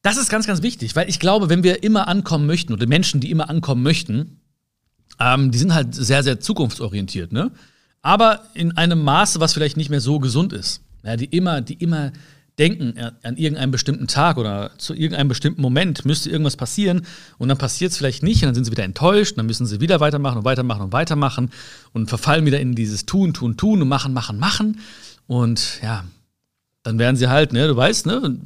das 0.00 0.16
ist 0.16 0.30
ganz, 0.30 0.46
ganz 0.46 0.62
wichtig, 0.62 0.96
weil 0.96 1.08
ich 1.08 1.20
glaube, 1.20 1.50
wenn 1.50 1.62
wir 1.62 1.82
immer 1.82 2.08
ankommen 2.08 2.46
möchten 2.46 2.72
oder 2.72 2.86
Menschen, 2.86 3.20
die 3.20 3.30
immer 3.30 3.50
ankommen 3.50 3.82
möchten, 3.82 4.40
ähm, 5.20 5.50
die 5.50 5.58
sind 5.58 5.74
halt 5.74 5.94
sehr, 5.94 6.22
sehr 6.22 6.40
zukunftsorientiert, 6.40 7.30
ne? 7.30 7.52
Aber 8.02 8.42
in 8.54 8.76
einem 8.76 9.02
Maße, 9.02 9.40
was 9.40 9.54
vielleicht 9.54 9.76
nicht 9.76 9.90
mehr 9.90 10.00
so 10.00 10.18
gesund 10.18 10.52
ist. 10.52 10.82
Ja, 11.02 11.16
die 11.16 11.26
immer, 11.26 11.60
die 11.60 11.74
immer 11.74 12.12
denken 12.58 12.94
an 13.22 13.36
irgendeinen 13.36 13.70
bestimmten 13.70 14.08
Tag 14.08 14.36
oder 14.36 14.72
zu 14.78 14.92
irgendeinem 14.92 15.28
bestimmten 15.28 15.62
Moment 15.62 16.04
müsste 16.04 16.28
irgendwas 16.28 16.56
passieren 16.56 17.02
und 17.38 17.48
dann 17.48 17.56
passiert 17.56 17.92
es 17.92 17.98
vielleicht 17.98 18.24
nicht 18.24 18.42
und 18.42 18.46
dann 18.46 18.54
sind 18.56 18.64
sie 18.64 18.72
wieder 18.72 18.82
enttäuscht 18.82 19.32
und 19.32 19.38
dann 19.38 19.46
müssen 19.46 19.64
sie 19.64 19.80
wieder 19.80 20.00
weitermachen 20.00 20.38
und 20.38 20.44
weitermachen 20.44 20.82
und 20.82 20.92
weitermachen 20.92 21.50
und 21.92 22.08
verfallen 22.08 22.46
wieder 22.46 22.58
in 22.58 22.74
dieses 22.74 23.06
Tun, 23.06 23.32
Tun, 23.32 23.56
Tun 23.56 23.80
und 23.80 23.86
machen, 23.86 24.12
machen, 24.12 24.40
machen 24.40 24.80
und 25.28 25.80
ja, 25.82 26.04
dann 26.82 26.98
werden 26.98 27.16
sie 27.16 27.28
halt, 27.28 27.52
ne, 27.52 27.68
du 27.68 27.76
weißt, 27.76 28.06
ne, 28.06 28.38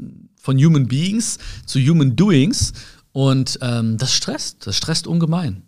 von 0.42 0.58
Human 0.58 0.88
Beings 0.88 1.38
zu 1.64 1.78
Human 1.78 2.16
Doings. 2.16 2.72
Und 3.12 3.58
ähm, 3.62 3.98
das 3.98 4.12
stresst, 4.12 4.66
das 4.66 4.76
stresst 4.76 5.06
ungemein. 5.06 5.62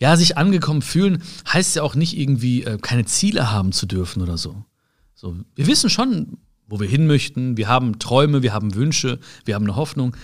Ja, 0.00 0.16
sich 0.16 0.36
angekommen 0.36 0.82
fühlen 0.82 1.22
heißt 1.48 1.76
ja 1.76 1.82
auch 1.82 1.94
nicht 1.94 2.18
irgendwie 2.18 2.64
äh, 2.64 2.78
keine 2.78 3.06
Ziele 3.06 3.50
haben 3.50 3.72
zu 3.72 3.86
dürfen 3.86 4.22
oder 4.22 4.36
so. 4.36 4.64
so. 5.14 5.36
Wir 5.54 5.66
wissen 5.66 5.88
schon, 5.88 6.38
wo 6.66 6.80
wir 6.80 6.88
hin 6.88 7.06
möchten. 7.06 7.56
Wir 7.56 7.68
haben 7.68 7.98
Träume, 7.98 8.42
wir 8.42 8.52
haben 8.52 8.74
Wünsche, 8.74 9.20
wir 9.44 9.54
haben 9.54 9.64
eine 9.64 9.76
Hoffnung. 9.76 10.16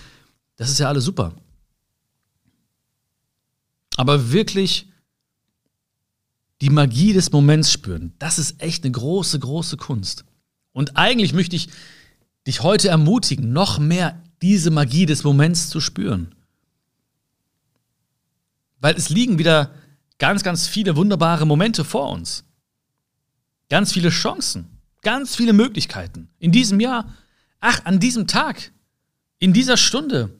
Das 0.57 0.69
ist 0.69 0.79
ja 0.79 0.87
alles 0.87 1.05
super. 1.05 1.33
Aber 3.95 4.31
wirklich 4.31 4.87
die 6.61 6.69
Magie 6.69 7.13
des 7.13 7.31
Moments 7.31 7.71
spüren, 7.71 8.13
das 8.19 8.39
ist 8.39 8.61
echt 8.61 8.83
eine 8.83 8.91
große, 8.91 9.39
große 9.39 9.77
Kunst. 9.77 10.25
Und 10.71 10.97
eigentlich 10.97 11.33
möchte 11.33 11.55
ich 11.55 11.69
dich 12.47 12.61
heute 12.63 12.89
ermutigen, 12.89 13.53
noch 13.53 13.79
mehr 13.79 14.21
diese 14.41 14.71
Magie 14.71 15.05
des 15.05 15.23
Moments 15.23 15.69
zu 15.69 15.79
spüren. 15.79 16.35
Weil 18.83 18.97
es 18.97 19.07
liegen 19.07 19.39
wieder 19.39 19.71
ganz, 20.19 20.43
ganz 20.43 20.67
viele 20.67 20.97
wunderbare 20.97 21.45
Momente 21.45 21.85
vor 21.85 22.09
uns. 22.09 22.43
Ganz 23.69 23.93
viele 23.93 24.09
Chancen, 24.09 24.77
ganz 25.03 25.37
viele 25.37 25.53
Möglichkeiten. 25.53 26.27
In 26.37 26.51
diesem 26.51 26.81
Jahr, 26.81 27.13
ach, 27.61 27.85
an 27.85 28.01
diesem 28.01 28.27
Tag, 28.27 28.73
in 29.39 29.53
dieser 29.53 29.77
Stunde. 29.77 30.37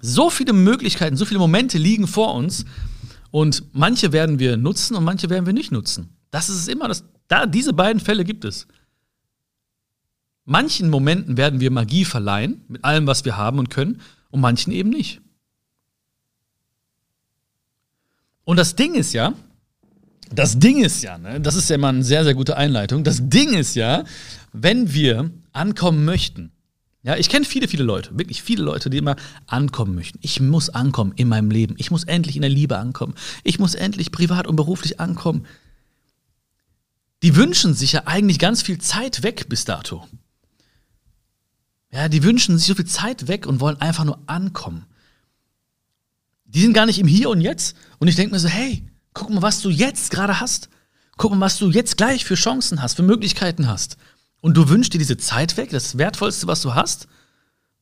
So 0.00 0.30
viele 0.30 0.54
Möglichkeiten, 0.54 1.18
so 1.18 1.26
viele 1.26 1.40
Momente 1.40 1.76
liegen 1.76 2.06
vor 2.06 2.34
uns 2.34 2.64
und 3.30 3.64
manche 3.74 4.12
werden 4.12 4.38
wir 4.38 4.56
nutzen 4.56 4.96
und 4.96 5.04
manche 5.04 5.28
werden 5.28 5.44
wir 5.44 5.52
nicht 5.52 5.72
nutzen. 5.72 6.16
Das 6.30 6.48
ist 6.48 6.70
immer 6.70 6.88
das 6.88 7.04
da, 7.28 7.44
diese 7.44 7.74
beiden 7.74 8.00
Fälle 8.00 8.24
gibt 8.24 8.46
es. 8.46 8.66
Manchen 10.46 10.88
Momenten 10.88 11.36
werden 11.36 11.60
wir 11.60 11.70
Magie 11.70 12.06
verleihen, 12.06 12.64
mit 12.68 12.82
allem, 12.82 13.06
was 13.06 13.26
wir 13.26 13.36
haben 13.36 13.58
und 13.58 13.68
können, 13.68 14.00
und 14.30 14.40
manchen 14.40 14.72
eben 14.72 14.88
nicht. 14.88 15.20
Und 18.46 18.58
das 18.58 18.76
Ding 18.76 18.94
ist 18.94 19.12
ja, 19.12 19.34
das 20.30 20.58
Ding 20.60 20.82
ist 20.82 21.02
ja, 21.02 21.18
ne, 21.18 21.40
das 21.40 21.56
ist 21.56 21.68
ja 21.68 21.74
immer 21.74 21.88
eine 21.88 22.04
sehr, 22.04 22.22
sehr 22.22 22.34
gute 22.34 22.56
Einleitung. 22.56 23.02
Das 23.02 23.28
Ding 23.28 23.54
ist 23.54 23.74
ja, 23.74 24.04
wenn 24.52 24.94
wir 24.94 25.32
ankommen 25.52 26.04
möchten, 26.04 26.52
ja, 27.02 27.16
ich 27.16 27.28
kenne 27.28 27.44
viele, 27.44 27.66
viele 27.66 27.82
Leute, 27.82 28.16
wirklich 28.16 28.42
viele 28.44 28.62
Leute, 28.62 28.88
die 28.88 28.98
immer 28.98 29.16
ankommen 29.46 29.96
möchten. 29.96 30.20
Ich 30.22 30.40
muss 30.40 30.70
ankommen 30.70 31.12
in 31.16 31.28
meinem 31.28 31.50
Leben. 31.50 31.74
Ich 31.78 31.90
muss 31.90 32.04
endlich 32.04 32.36
in 32.36 32.42
der 32.42 32.50
Liebe 32.50 32.78
ankommen. 32.78 33.14
Ich 33.42 33.58
muss 33.58 33.74
endlich 33.74 34.12
privat 34.12 34.46
und 34.46 34.54
beruflich 34.54 35.00
ankommen. 35.00 35.44
Die 37.24 37.34
wünschen 37.34 37.74
sich 37.74 37.92
ja 37.92 38.02
eigentlich 38.06 38.38
ganz 38.38 38.62
viel 38.62 38.78
Zeit 38.78 39.24
weg 39.24 39.48
bis 39.48 39.64
dato. 39.64 40.06
Ja, 41.90 42.08
die 42.08 42.22
wünschen 42.22 42.58
sich 42.58 42.68
so 42.68 42.76
viel 42.76 42.86
Zeit 42.86 43.26
weg 43.26 43.46
und 43.46 43.58
wollen 43.58 43.80
einfach 43.80 44.04
nur 44.04 44.20
ankommen. 44.26 44.86
Die 46.44 46.60
sind 46.60 46.74
gar 46.74 46.86
nicht 46.86 47.00
im 47.00 47.08
Hier 47.08 47.28
und 47.28 47.40
Jetzt. 47.40 47.76
Und 47.98 48.08
ich 48.08 48.16
denke 48.16 48.34
mir 48.34 48.40
so, 48.40 48.48
hey, 48.48 48.82
guck 49.14 49.30
mal, 49.30 49.42
was 49.42 49.60
du 49.60 49.70
jetzt 49.70 50.10
gerade 50.10 50.40
hast. 50.40 50.68
Guck 51.16 51.32
mal, 51.32 51.40
was 51.40 51.58
du 51.58 51.70
jetzt 51.70 51.96
gleich 51.96 52.24
für 52.24 52.34
Chancen 52.34 52.82
hast, 52.82 52.94
für 52.94 53.02
Möglichkeiten 53.02 53.68
hast. 53.68 53.96
Und 54.40 54.56
du 54.56 54.68
wünschst 54.68 54.92
dir 54.92 54.98
diese 54.98 55.16
Zeit 55.16 55.56
weg, 55.56 55.70
das 55.70 55.98
Wertvollste, 55.98 56.46
was 56.46 56.60
du 56.60 56.74
hast, 56.74 57.08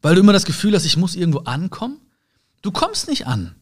weil 0.03 0.15
du 0.15 0.21
immer 0.21 0.33
das 0.33 0.45
Gefühl 0.45 0.75
hast, 0.75 0.85
ich 0.85 0.97
muss 0.97 1.17
irgendwo 1.17 1.41
ankommen. 1.41 2.01
Du 2.63 2.71
kommst 2.71 3.09
nicht 3.09 3.27
an. 3.27 3.55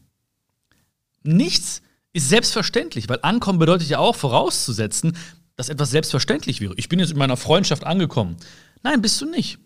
Nichts 1.23 1.81
ist 2.13 2.29
selbstverständlich, 2.29 3.09
weil 3.09 3.19
ankommen 3.23 3.59
bedeutet 3.59 3.89
ja 3.89 3.97
auch 3.97 4.15
vorauszusetzen, 4.15 5.17
dass 5.55 5.69
etwas 5.69 5.91
selbstverständlich 5.91 6.61
wäre. 6.61 6.75
Ich 6.77 6.89
bin 6.89 6.99
jetzt 6.99 7.11
in 7.11 7.17
meiner 7.17 7.37
Freundschaft 7.37 7.85
angekommen. 7.85 8.37
Nein, 8.83 9.01
bist 9.01 9.19
du 9.21 9.25
nicht. 9.25 9.57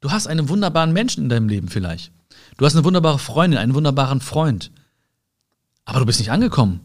Du 0.00 0.10
hast 0.10 0.26
einen 0.26 0.48
wunderbaren 0.48 0.92
Menschen 0.92 1.24
in 1.24 1.28
deinem 1.28 1.48
Leben 1.48 1.68
vielleicht. 1.68 2.12
Du 2.58 2.64
hast 2.64 2.74
eine 2.74 2.84
wunderbare 2.84 3.18
Freundin, 3.18 3.58
einen 3.58 3.74
wunderbaren 3.74 4.20
Freund. 4.20 4.70
Aber 5.86 6.00
du 6.00 6.06
bist 6.06 6.18
nicht 6.18 6.30
angekommen. 6.30 6.80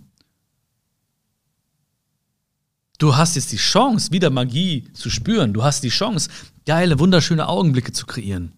Du 2.98 3.18
hast 3.18 3.36
jetzt 3.36 3.52
die 3.52 3.58
Chance, 3.58 4.12
wieder 4.12 4.30
Magie 4.30 4.94
zu 4.94 5.10
spüren. 5.10 5.54
Du 5.54 5.64
hast 5.64 5.84
die 5.84 5.90
Chance, 5.90 6.30
geile, 6.66 7.00
wunderschöne 7.00 7.50
Augenblicke 7.50 7.92
zu 7.92 8.06
kreieren. 8.06 8.54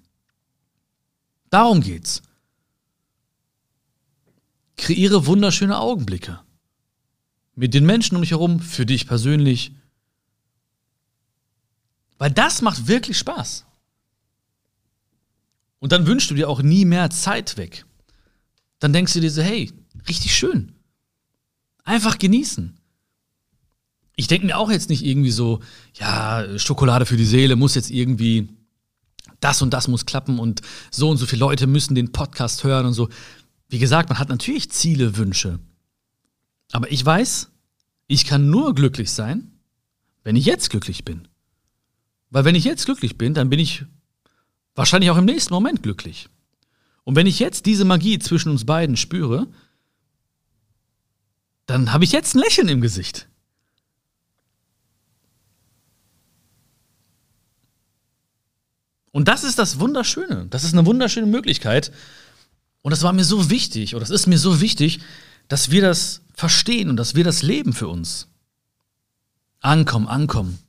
Darum 1.49 1.79
geht's. 1.79 2.21
Kreiere 4.75 5.25
wunderschöne 5.25 5.79
Augenblicke. 5.79 6.41
Mit 7.55 7.73
den 7.73 7.85
Menschen 7.85 8.15
um 8.15 8.21
dich 8.21 8.31
herum, 8.31 8.59
für 8.59 8.85
dich 8.85 9.07
persönlich. 9.07 9.73
Weil 12.17 12.31
das 12.31 12.61
macht 12.61 12.87
wirklich 12.87 13.17
Spaß. 13.17 13.65
Und 15.79 15.93
dann 15.93 16.05
wünschst 16.05 16.31
du 16.31 16.35
dir 16.35 16.49
auch 16.49 16.61
nie 16.61 16.83
mehr 16.83 17.09
Zeit 17.11 17.55
weg. 17.55 17.85
Dann 18.79 18.91
denkst 18.91 19.13
du 19.13 19.21
dir 19.21 19.31
so, 19.31 19.41
hey, 19.41 19.71
richtig 20.07 20.35
schön. 20.35 20.73
Einfach 21.83 22.17
genießen 22.17 22.77
ich 24.15 24.27
denke 24.27 24.45
mir 24.45 24.57
auch 24.57 24.69
jetzt 24.69 24.89
nicht 24.89 25.03
irgendwie 25.03 25.31
so, 25.31 25.59
ja, 25.95 26.45
Schokolade 26.57 27.05
für 27.05 27.17
die 27.17 27.25
Seele 27.25 27.55
muss 27.55 27.75
jetzt 27.75 27.89
irgendwie, 27.89 28.49
das 29.39 29.61
und 29.61 29.73
das 29.73 29.87
muss 29.87 30.05
klappen 30.05 30.39
und 30.39 30.61
so 30.91 31.09
und 31.09 31.17
so 31.17 31.25
viele 31.25 31.39
Leute 31.39 31.67
müssen 31.67 31.95
den 31.95 32.11
Podcast 32.11 32.63
hören 32.63 32.85
und 32.85 32.93
so. 32.93 33.09
Wie 33.69 33.79
gesagt, 33.79 34.09
man 34.09 34.19
hat 34.19 34.29
natürlich 34.29 34.69
Ziele, 34.69 35.17
Wünsche. 35.17 35.59
Aber 36.71 36.91
ich 36.91 37.03
weiß, 37.03 37.49
ich 38.07 38.25
kann 38.25 38.49
nur 38.49 38.75
glücklich 38.75 39.11
sein, 39.11 39.51
wenn 40.23 40.35
ich 40.35 40.45
jetzt 40.45 40.69
glücklich 40.69 41.03
bin. 41.03 41.27
Weil 42.29 42.45
wenn 42.45 42.55
ich 42.55 42.63
jetzt 42.63 42.85
glücklich 42.85 43.17
bin, 43.17 43.33
dann 43.33 43.49
bin 43.49 43.59
ich 43.59 43.85
wahrscheinlich 44.75 45.09
auch 45.09 45.17
im 45.17 45.25
nächsten 45.25 45.53
Moment 45.53 45.83
glücklich. 45.83 46.29
Und 47.03 47.15
wenn 47.15 47.27
ich 47.27 47.39
jetzt 47.39 47.65
diese 47.65 47.85
Magie 47.85 48.19
zwischen 48.19 48.49
uns 48.49 48.65
beiden 48.65 48.95
spüre, 48.95 49.47
dann 51.65 51.93
habe 51.93 52.03
ich 52.03 52.11
jetzt 52.11 52.35
ein 52.35 52.39
Lächeln 52.39 52.67
im 52.67 52.81
Gesicht. 52.81 53.27
Und 59.11 59.27
das 59.27 59.43
ist 59.43 59.59
das 59.59 59.79
Wunderschöne. 59.79 60.47
Das 60.49 60.63
ist 60.63 60.73
eine 60.73 60.85
wunderschöne 60.85 61.27
Möglichkeit. 61.27 61.91
Und 62.81 62.91
das 62.91 63.03
war 63.03 63.13
mir 63.13 63.23
so 63.23 63.49
wichtig, 63.49 63.95
oder 63.95 64.01
das 64.01 64.09
ist 64.09 64.27
mir 64.27 64.39
so 64.39 64.59
wichtig, 64.59 64.99
dass 65.47 65.71
wir 65.71 65.81
das 65.81 66.21
verstehen 66.33 66.89
und 66.89 66.97
dass 66.97 67.15
wir 67.15 67.23
das 67.23 67.43
leben 67.43 67.73
für 67.73 67.87
uns. 67.87 68.27
Ankommen, 69.59 70.07
ankommen. 70.07 70.59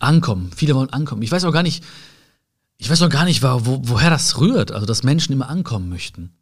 Ankommen. 0.00 0.52
Viele 0.54 0.74
wollen 0.74 0.92
ankommen. 0.92 1.22
Ich 1.22 1.32
weiß 1.32 1.44
auch 1.44 1.52
gar 1.52 1.62
nicht, 1.62 1.84
ich 2.76 2.90
weiß 2.90 3.00
auch 3.02 3.08
gar 3.08 3.24
nicht, 3.24 3.42
wo, 3.42 3.80
woher 3.84 4.10
das 4.10 4.38
rührt, 4.38 4.72
also 4.72 4.86
dass 4.86 5.02
Menschen 5.04 5.32
immer 5.32 5.48
ankommen 5.48 5.88
möchten. 5.88 6.37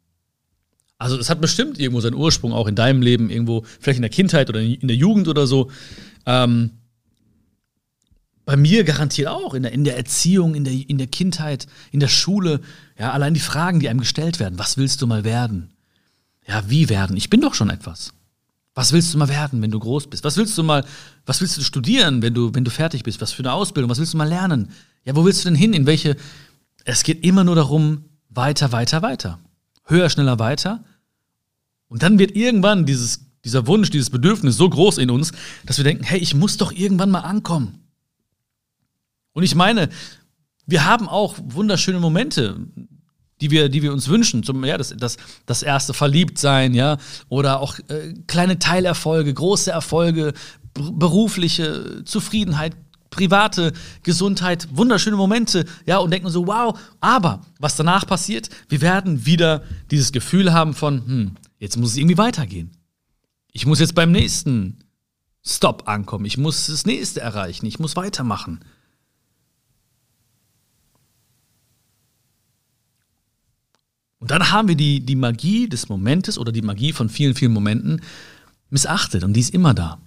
Also 0.97 1.17
es 1.17 1.29
hat 1.29 1.41
bestimmt 1.41 1.79
irgendwo 1.79 2.01
seinen 2.01 2.15
Ursprung 2.15 2.53
auch 2.53 2.67
in 2.67 2.75
deinem 2.75 3.01
Leben, 3.01 3.29
irgendwo, 3.29 3.63
vielleicht 3.79 3.97
in 3.97 4.03
der 4.03 4.09
Kindheit 4.09 4.49
oder 4.49 4.61
in 4.61 4.87
der 4.87 4.97
Jugend 4.97 5.27
oder 5.27 5.45
so. 5.45 5.69
Ähm, 6.25 6.71
bei 8.45 8.55
mir 8.55 8.83
garantiert 8.83 9.27
auch, 9.27 9.53
in 9.53 9.63
der, 9.63 9.73
in 9.73 9.83
der 9.83 9.97
Erziehung, 9.97 10.55
in 10.55 10.63
der, 10.63 10.73
in 10.73 10.97
der 10.97 11.07
Kindheit, 11.07 11.67
in 11.91 11.99
der 11.99 12.07
Schule. 12.07 12.61
Ja, 12.97 13.11
allein 13.11 13.33
die 13.33 13.41
Fragen, 13.41 13.79
die 13.79 13.89
einem 13.89 13.99
gestellt 13.99 14.39
werden. 14.39 14.57
Was 14.57 14.77
willst 14.77 15.01
du 15.01 15.07
mal 15.07 15.23
werden? 15.23 15.69
Ja, 16.47 16.63
wie 16.69 16.89
werden? 16.89 17.17
Ich 17.17 17.29
bin 17.29 17.41
doch 17.41 17.53
schon 17.53 17.69
etwas. 17.69 18.13
Was 18.73 18.93
willst 18.93 19.13
du 19.13 19.17
mal 19.17 19.27
werden, 19.27 19.61
wenn 19.61 19.71
du 19.71 19.79
groß 19.79 20.07
bist? 20.07 20.23
Was 20.23 20.37
willst 20.37 20.57
du 20.57 20.63
mal, 20.63 20.85
was 21.25 21.41
willst 21.41 21.57
du 21.57 21.61
studieren, 21.61 22.21
wenn 22.21 22.33
du, 22.33 22.55
wenn 22.55 22.63
du 22.63 22.71
fertig 22.71 23.03
bist? 23.03 23.19
Was 23.21 23.33
für 23.33 23.41
eine 23.41 23.51
Ausbildung? 23.51 23.89
Was 23.89 23.99
willst 23.99 24.13
du 24.13 24.17
mal 24.17 24.29
lernen? 24.29 24.69
Ja, 25.03 25.15
wo 25.15 25.25
willst 25.25 25.43
du 25.43 25.49
denn 25.49 25.57
hin? 25.57 25.73
In 25.73 25.85
welche? 25.85 26.15
Es 26.85 27.03
geht 27.03 27.25
immer 27.25 27.43
nur 27.43 27.55
darum, 27.55 28.05
weiter, 28.29 28.71
weiter, 28.71 29.01
weiter. 29.01 29.39
Höher, 29.87 30.09
schneller, 30.09 30.39
weiter. 30.39 30.83
Und 31.87 32.03
dann 32.03 32.19
wird 32.19 32.35
irgendwann 32.35 32.85
dieses, 32.85 33.21
dieser 33.43 33.67
Wunsch, 33.67 33.89
dieses 33.89 34.09
Bedürfnis 34.09 34.57
so 34.57 34.69
groß 34.69 34.97
in 34.97 35.09
uns, 35.09 35.31
dass 35.65 35.77
wir 35.77 35.83
denken, 35.83 36.03
hey, 36.03 36.19
ich 36.19 36.35
muss 36.35 36.57
doch 36.57 36.71
irgendwann 36.71 37.09
mal 37.09 37.21
ankommen. 37.21 37.87
Und 39.33 39.43
ich 39.43 39.55
meine, 39.55 39.89
wir 40.65 40.85
haben 40.85 41.07
auch 41.07 41.35
wunderschöne 41.41 41.99
Momente, 41.99 42.57
die 43.39 43.51
wir, 43.51 43.69
die 43.69 43.81
wir 43.81 43.93
uns 43.93 44.07
wünschen. 44.09 44.43
Zum, 44.43 44.65
ja, 44.65 44.77
das, 44.77 44.93
das, 44.97 45.17
das 45.45 45.63
erste 45.63 45.93
Verliebtsein, 45.93 46.73
ja, 46.73 46.97
oder 47.29 47.61
auch 47.61 47.79
äh, 47.87 48.13
kleine 48.27 48.59
Teilerfolge, 48.59 49.33
große 49.33 49.71
Erfolge, 49.71 50.33
berufliche 50.73 52.03
Zufriedenheit, 52.03 52.75
private 53.09 53.73
Gesundheit, 54.03 54.67
wunderschöne 54.71 55.15
Momente, 55.15 55.65
ja, 55.85 55.97
und 55.97 56.11
denken 56.11 56.29
so, 56.29 56.47
wow, 56.47 56.77
aber 56.99 57.41
was 57.59 57.75
danach 57.75 58.05
passiert, 58.05 58.49
wir 58.69 58.81
werden 58.81 59.25
wieder 59.25 59.63
dieses 59.91 60.11
Gefühl 60.11 60.53
haben 60.53 60.73
von, 60.73 61.05
hm, 61.05 61.31
jetzt 61.59 61.77
muss 61.77 61.91
es 61.91 61.97
irgendwie 61.97 62.17
weitergehen. 62.17 62.71
Ich 63.51 63.65
muss 63.65 63.79
jetzt 63.79 63.95
beim 63.95 64.11
nächsten 64.11 64.79
Stop 65.45 65.87
ankommen, 65.87 66.25
ich 66.25 66.37
muss 66.37 66.67
das 66.67 66.85
nächste 66.85 67.21
erreichen, 67.21 67.65
ich 67.65 67.79
muss 67.79 67.95
weitermachen. 67.95 68.59
Und 74.19 74.31
dann 74.31 74.51
haben 74.51 74.67
wir 74.67 74.75
die, 74.75 74.99
die 74.99 75.15
Magie 75.15 75.69
des 75.69 75.89
Momentes 75.89 76.37
oder 76.37 76.51
die 76.51 76.61
Magie 76.61 76.91
von 76.91 77.07
vielen, 77.07 77.35
vielen 77.35 77.53
Momenten 77.53 78.01
missachtet 78.69 79.23
und 79.23 79.33
die 79.33 79.39
ist 79.39 79.53
immer 79.53 79.73
da. 79.73 79.99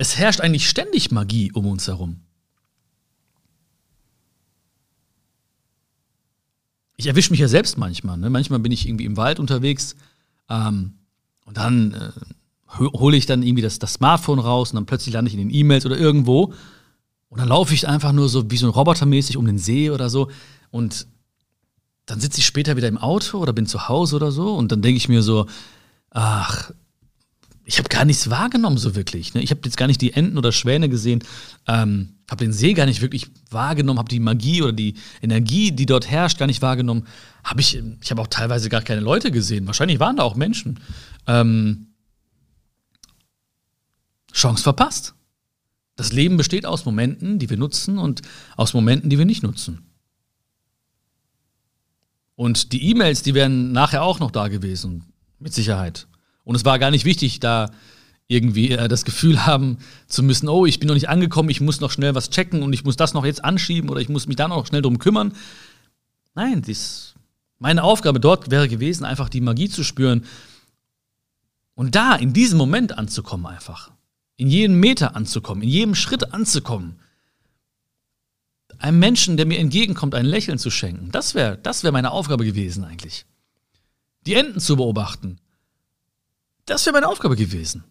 Es 0.00 0.16
herrscht 0.16 0.40
eigentlich 0.40 0.66
ständig 0.66 1.10
Magie 1.10 1.52
um 1.52 1.66
uns 1.66 1.86
herum. 1.86 2.22
Ich 6.96 7.06
erwische 7.06 7.30
mich 7.32 7.40
ja 7.40 7.48
selbst 7.48 7.76
manchmal. 7.76 8.16
Ne? 8.16 8.30
Manchmal 8.30 8.60
bin 8.60 8.72
ich 8.72 8.88
irgendwie 8.88 9.04
im 9.04 9.18
Wald 9.18 9.38
unterwegs 9.38 9.96
ähm, 10.48 10.94
und 11.44 11.58
dann 11.58 11.92
äh, 11.92 12.12
hole 12.78 13.14
ich 13.14 13.26
dann 13.26 13.42
irgendwie 13.42 13.60
das, 13.60 13.78
das 13.78 13.92
Smartphone 13.92 14.38
raus 14.38 14.70
und 14.70 14.76
dann 14.76 14.86
plötzlich 14.86 15.12
lande 15.12 15.28
ich 15.28 15.34
in 15.34 15.46
den 15.46 15.54
E-Mails 15.54 15.84
oder 15.84 15.98
irgendwo 15.98 16.54
und 17.28 17.38
dann 17.38 17.48
laufe 17.48 17.74
ich 17.74 17.86
einfach 17.86 18.12
nur 18.12 18.30
so 18.30 18.50
wie 18.50 18.56
so 18.56 18.68
ein 18.68 18.72
Robotermäßig 18.72 19.36
um 19.36 19.44
den 19.44 19.58
See 19.58 19.90
oder 19.90 20.08
so 20.08 20.30
und 20.70 21.08
dann 22.06 22.20
sitze 22.20 22.38
ich 22.38 22.46
später 22.46 22.74
wieder 22.78 22.88
im 22.88 22.96
Auto 22.96 23.36
oder 23.36 23.52
bin 23.52 23.66
zu 23.66 23.90
Hause 23.90 24.16
oder 24.16 24.32
so 24.32 24.54
und 24.54 24.72
dann 24.72 24.80
denke 24.80 24.96
ich 24.96 25.10
mir 25.10 25.20
so, 25.20 25.44
ach, 26.08 26.70
ich 27.70 27.78
habe 27.78 27.88
gar 27.88 28.04
nichts 28.04 28.30
wahrgenommen 28.30 28.78
so 28.78 28.96
wirklich. 28.96 29.32
Ne? 29.32 29.42
Ich 29.42 29.52
habe 29.52 29.60
jetzt 29.64 29.76
gar 29.76 29.86
nicht 29.86 30.00
die 30.00 30.12
Enten 30.12 30.36
oder 30.36 30.50
Schwäne 30.50 30.88
gesehen, 30.88 31.22
ähm, 31.68 32.16
habe 32.28 32.44
den 32.44 32.52
See 32.52 32.72
gar 32.72 32.84
nicht 32.84 33.00
wirklich 33.00 33.28
wahrgenommen, 33.48 34.00
habe 34.00 34.08
die 34.08 34.18
Magie 34.18 34.60
oder 34.60 34.72
die 34.72 34.94
Energie, 35.22 35.70
die 35.70 35.86
dort 35.86 36.10
herrscht, 36.10 36.38
gar 36.38 36.46
nicht 36.46 36.62
wahrgenommen. 36.62 37.06
Hab 37.44 37.60
ich 37.60 37.80
ich 38.00 38.10
habe 38.10 38.22
auch 38.22 38.26
teilweise 38.26 38.70
gar 38.70 38.82
keine 38.82 39.00
Leute 39.00 39.30
gesehen. 39.30 39.68
Wahrscheinlich 39.68 40.00
waren 40.00 40.16
da 40.16 40.24
auch 40.24 40.34
Menschen. 40.34 40.80
Ähm, 41.28 41.94
Chance 44.32 44.64
verpasst. 44.64 45.14
Das 45.94 46.12
Leben 46.12 46.36
besteht 46.36 46.66
aus 46.66 46.84
Momenten, 46.84 47.38
die 47.38 47.50
wir 47.50 47.56
nutzen 47.56 47.98
und 47.98 48.22
aus 48.56 48.74
Momenten, 48.74 49.10
die 49.10 49.18
wir 49.18 49.26
nicht 49.26 49.44
nutzen. 49.44 49.86
Und 52.34 52.72
die 52.72 52.90
E-Mails, 52.90 53.22
die 53.22 53.34
wären 53.34 53.70
nachher 53.70 54.02
auch 54.02 54.18
noch 54.18 54.32
da 54.32 54.48
gewesen, 54.48 55.04
mit 55.38 55.54
Sicherheit. 55.54 56.08
Und 56.44 56.54
es 56.54 56.64
war 56.64 56.78
gar 56.78 56.90
nicht 56.90 57.04
wichtig, 57.04 57.40
da 57.40 57.70
irgendwie 58.30 58.70
äh, 58.70 58.88
das 58.88 59.04
Gefühl 59.04 59.44
haben 59.46 59.78
zu 60.06 60.22
müssen, 60.22 60.48
oh, 60.48 60.64
ich 60.66 60.78
bin 60.78 60.86
noch 60.86 60.94
nicht 60.94 61.08
angekommen, 61.08 61.50
ich 61.50 61.60
muss 61.60 61.80
noch 61.80 61.90
schnell 61.90 62.14
was 62.14 62.30
checken 62.30 62.62
und 62.62 62.72
ich 62.72 62.84
muss 62.84 62.96
das 62.96 63.12
noch 63.12 63.24
jetzt 63.24 63.44
anschieben 63.44 63.90
oder 63.90 64.00
ich 64.00 64.08
muss 64.08 64.26
mich 64.26 64.36
da 64.36 64.48
noch 64.48 64.66
schnell 64.66 64.82
drum 64.82 64.98
kümmern. 64.98 65.32
Nein, 66.34 66.62
dies, 66.62 67.14
Meine 67.58 67.82
Aufgabe 67.82 68.20
dort 68.20 68.50
wäre 68.50 68.68
gewesen, 68.68 69.04
einfach 69.04 69.28
die 69.28 69.40
Magie 69.40 69.68
zu 69.68 69.82
spüren 69.82 70.24
und 71.74 71.94
da 71.94 72.14
in 72.14 72.32
diesem 72.32 72.58
Moment 72.58 72.96
anzukommen 72.96 73.46
einfach. 73.46 73.90
In 74.36 74.48
jedem 74.48 74.80
Meter 74.80 75.16
anzukommen, 75.16 75.62
in 75.62 75.68
jedem 75.68 75.94
Schritt 75.94 76.32
anzukommen. 76.32 77.00
Einem 78.78 78.98
Menschen, 78.98 79.36
der 79.36 79.44
mir 79.44 79.58
entgegenkommt, 79.58 80.14
ein 80.14 80.24
Lächeln 80.24 80.58
zu 80.58 80.70
schenken. 80.70 81.10
Das 81.10 81.34
wäre 81.34 81.58
das 81.58 81.82
wär 81.82 81.92
meine 81.92 82.12
Aufgabe 82.12 82.44
gewesen 82.44 82.84
eigentlich. 82.84 83.26
Die 84.26 84.34
Enten 84.34 84.60
zu 84.60 84.76
beobachten. 84.76 85.38
Das 86.66 86.84
wäre 86.86 86.94
meine 86.94 87.08
Aufgabe 87.08 87.36
gewesen. 87.36 87.84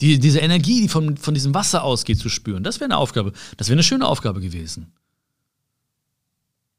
Die, 0.00 0.18
diese 0.18 0.40
Energie, 0.40 0.82
die 0.82 0.88
von, 0.88 1.16
von 1.16 1.34
diesem 1.34 1.54
Wasser 1.54 1.84
ausgeht, 1.84 2.18
zu 2.18 2.28
spüren, 2.28 2.64
das 2.64 2.80
wäre 2.80 2.86
eine 2.86 2.96
Aufgabe. 2.96 3.32
Das 3.56 3.68
wäre 3.68 3.74
eine 3.74 3.82
schöne 3.82 4.06
Aufgabe 4.06 4.40
gewesen. 4.40 4.92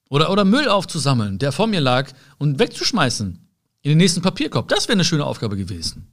Oder, 0.10 0.30
oder 0.30 0.46
Müll 0.46 0.68
aufzusammeln, 0.68 1.40
der 1.40 1.52
vor 1.52 1.68
mir 1.68 1.80
lag, 1.80 2.12
und 2.38 2.60
wegzuschmeißen 2.60 3.40
in 3.82 3.90
den 3.90 3.98
nächsten 3.98 4.22
Papierkorb. 4.22 4.68
Das 4.68 4.88
wäre 4.88 4.94
eine 4.94 5.06
schöne 5.06 5.26
Aufgabe 5.26 5.58
gewesen. 5.58 6.08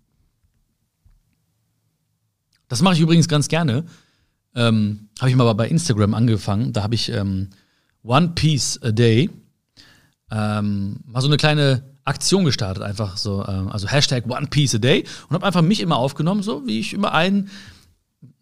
Das 2.68 2.80
mache 2.82 2.94
ich 2.94 3.00
übrigens 3.00 3.28
ganz 3.28 3.48
gerne. 3.48 3.84
Ähm, 4.54 5.08
habe 5.18 5.30
ich 5.30 5.36
mal 5.36 5.52
bei 5.54 5.68
Instagram 5.68 6.14
angefangen. 6.14 6.72
Da 6.72 6.82
habe 6.82 6.94
ich 6.94 7.10
ähm, 7.10 7.50
One 8.02 8.28
Piece 8.34 8.80
a 8.82 8.92
Day. 8.92 9.30
Ähm, 10.30 11.00
mal 11.04 11.20
so 11.20 11.26
eine 11.26 11.36
kleine 11.36 11.89
Aktion 12.10 12.44
gestartet, 12.44 12.82
einfach 12.82 13.16
so, 13.16 13.42
äh, 13.42 13.70
also 13.70 13.88
Hashtag 13.88 14.26
One 14.28 14.48
Piece 14.48 14.74
a 14.74 14.78
Day 14.78 15.04
und 15.28 15.34
habe 15.34 15.46
einfach 15.46 15.62
mich 15.62 15.80
immer 15.80 15.96
aufgenommen, 15.96 16.42
so 16.42 16.66
wie 16.66 16.78
ich 16.78 16.92
immer 16.92 17.12
ein, 17.12 17.48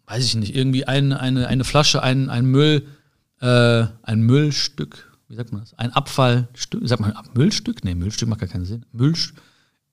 weiß 0.07 0.25
ich 0.25 0.35
nicht, 0.35 0.55
irgendwie 0.55 0.85
ein, 0.85 1.13
eine, 1.13 1.47
eine 1.47 1.63
Flasche, 1.63 2.03
ein, 2.03 2.29
ein 2.29 2.45
Müll, 2.45 2.87
äh, 3.41 3.85
ein 4.03 4.21
Müllstück, 4.21 5.09
wie 5.29 5.35
sagt 5.35 5.51
man 5.51 5.61
das? 5.61 5.73
Ein 5.77 5.93
Abfallstück, 5.93 6.87
sagt 6.87 7.01
man 7.01 7.13
Müllstück? 7.33 7.83
Nee, 7.83 7.95
Müllstück 7.95 8.27
macht 8.27 8.41
gar 8.41 8.49
keinen 8.49 8.65
Sinn. 8.65 8.85
Müll, 8.91 9.13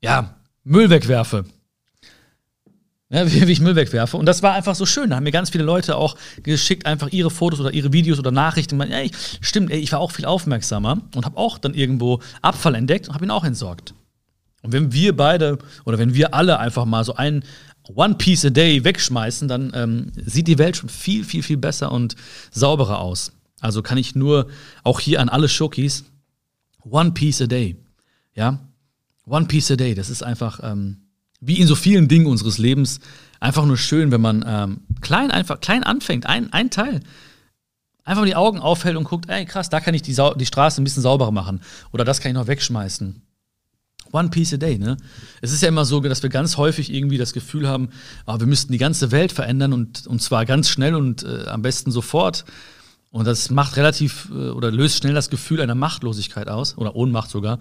ja, 0.03 0.35
Müll 0.65 0.91
wegwerfe. 0.91 1.45
Ja, 3.09 3.27
wie, 3.33 3.47
wie, 3.47 3.53
ich 3.53 3.61
Müll 3.61 3.77
wegwerfe. 3.77 4.17
Und 4.17 4.27
das 4.27 4.43
war 4.43 4.55
einfach 4.55 4.75
so 4.75 4.87
schön. 4.87 5.11
Da 5.11 5.17
haben 5.17 5.25
mir 5.25 5.31
ganz 5.31 5.51
viele 5.51 5.65
Leute 5.65 5.97
auch 5.97 6.17
geschickt, 6.43 6.87
einfach 6.87 7.09
ihre 7.09 7.31
Fotos 7.31 7.61
oder 7.61 7.73
ihre 7.73 7.93
Videos 7.93 8.19
oder 8.19 8.31
Nachrichten. 8.31 8.81
Ey, 8.81 9.11
stimmt, 9.41 9.71
ey, 9.71 9.79
ich 9.79 9.93
war 9.93 10.01
auch 10.01 10.11
viel 10.11 10.25
aufmerksamer 10.25 11.03
und 11.15 11.25
habe 11.25 11.37
auch 11.37 11.59
dann 11.59 11.75
irgendwo 11.75 12.21
Abfall 12.43 12.75
entdeckt 12.75 13.09
und 13.09 13.15
habe 13.15 13.25
ihn 13.25 13.31
auch 13.31 13.45
entsorgt. 13.45 13.95
Und 14.63 14.73
wenn 14.73 14.93
wir 14.93 15.17
beide 15.17 15.59
oder 15.85 15.99
wenn 15.99 16.15
wir 16.15 16.35
alle 16.35 16.59
einfach 16.59 16.85
mal 16.85 17.05
so 17.05 17.15
ein 17.15 17.45
One 17.95 18.17
Piece 18.17 18.47
a 18.47 18.51
Day 18.51 18.83
wegschmeißen, 18.83 19.47
dann 19.47 19.71
ähm, 19.75 20.13
sieht 20.17 20.49
die 20.49 20.59
Welt 20.59 20.77
schon 20.77 20.89
viel, 20.89 21.23
viel, 21.23 21.45
viel 21.45 21.57
besser 21.57 21.93
und 21.93 22.17
sauberer 22.51 22.99
aus. 22.99 23.33
Also 23.61 23.83
kann 23.83 23.99
ich 23.99 24.17
nur 24.17 24.49
auch 24.83 24.99
hier 24.99 25.21
an 25.21 25.29
alle 25.29 25.49
Schokis 25.49 26.05
One 26.83 27.13
Piece 27.13 27.43
a 27.43 27.47
Day. 27.47 27.77
Ja, 28.35 28.59
One 29.25 29.47
Piece 29.47 29.71
a 29.71 29.77
Day. 29.77 29.95
Das 29.95 30.11
ist 30.11 30.23
einfach 30.23 30.61
ähm, 30.65 31.06
wie 31.41 31.61
in 31.61 31.67
so 31.67 31.75
vielen 31.75 32.09
Dingen 32.09 32.27
unseres 32.27 32.59
Lebens, 32.59 33.01
einfach 33.41 33.67
nur 33.67 33.77
schön, 33.77 34.11
wenn 34.11 34.21
man 34.21 34.45
ähm, 34.47 34.81
klein 35.01 35.31
einfach 35.31 35.61
klein 35.61 35.83
anfängt, 35.83 36.27
ein, 36.27 36.53
ein 36.53 36.71
Teil. 36.71 37.01
Einfach 38.05 38.25
die 38.25 38.37
Augen 38.37 38.61
aufhält 38.61 38.97
und 38.97 39.05
guckt, 39.05 39.29
ey 39.29 39.45
krass, 39.45 39.69
da 39.69 39.81
kann 39.81 39.95
ich 39.95 40.03
die, 40.03 40.15
Sau 40.15 40.35
die 40.35 40.47
Straße 40.47 40.81
ein 40.81 40.85
bisschen 40.85 41.03
sauberer 41.03 41.33
machen. 41.33 41.61
Oder 41.93 42.05
das 42.05 42.21
kann 42.21 42.31
ich 42.31 42.37
noch 42.37 42.47
wegschmeißen. 42.47 43.21
One 44.13 44.31
Piece 44.31 44.55
a 44.55 44.57
Day, 44.57 44.79
ne? 44.79 44.97
Es 45.43 45.53
ist 45.53 45.63
ja 45.63 45.69
immer 45.69 45.85
so, 45.85 46.01
dass 46.01 46.23
wir 46.23 46.31
ganz 46.31 46.57
häufig 46.57 46.93
irgendwie 46.93 47.19
das 47.19 47.33
Gefühl 47.33 47.69
haben, 47.69 47.91
oh, 48.27 48.39
wir 48.39 48.47
müssten 48.47 48.73
die 48.73 48.79
ganze 48.79 49.11
Welt 49.11 49.33
verändern 49.33 49.73
und, 49.73 50.07
und 50.07 50.23
zwar 50.23 50.47
ganz 50.47 50.69
schnell 50.69 50.95
und 50.95 51.25
äh, 51.25 51.47
am 51.49 51.63
besten 51.63 51.91
sofort. 51.91 52.45
Und 53.11 53.27
das 53.27 53.51
macht 53.51 53.77
relativ 53.77 54.29
äh, 54.31 54.51
oder 54.51 54.71
löst 54.71 54.99
schnell 54.99 55.15
das 55.15 55.31
Gefühl 55.31 55.61
einer 55.61 55.75
Machtlosigkeit 55.75 56.49
aus 56.49 56.77
oder 56.77 56.97
Ohnmacht 56.97 57.31
sogar. 57.31 57.59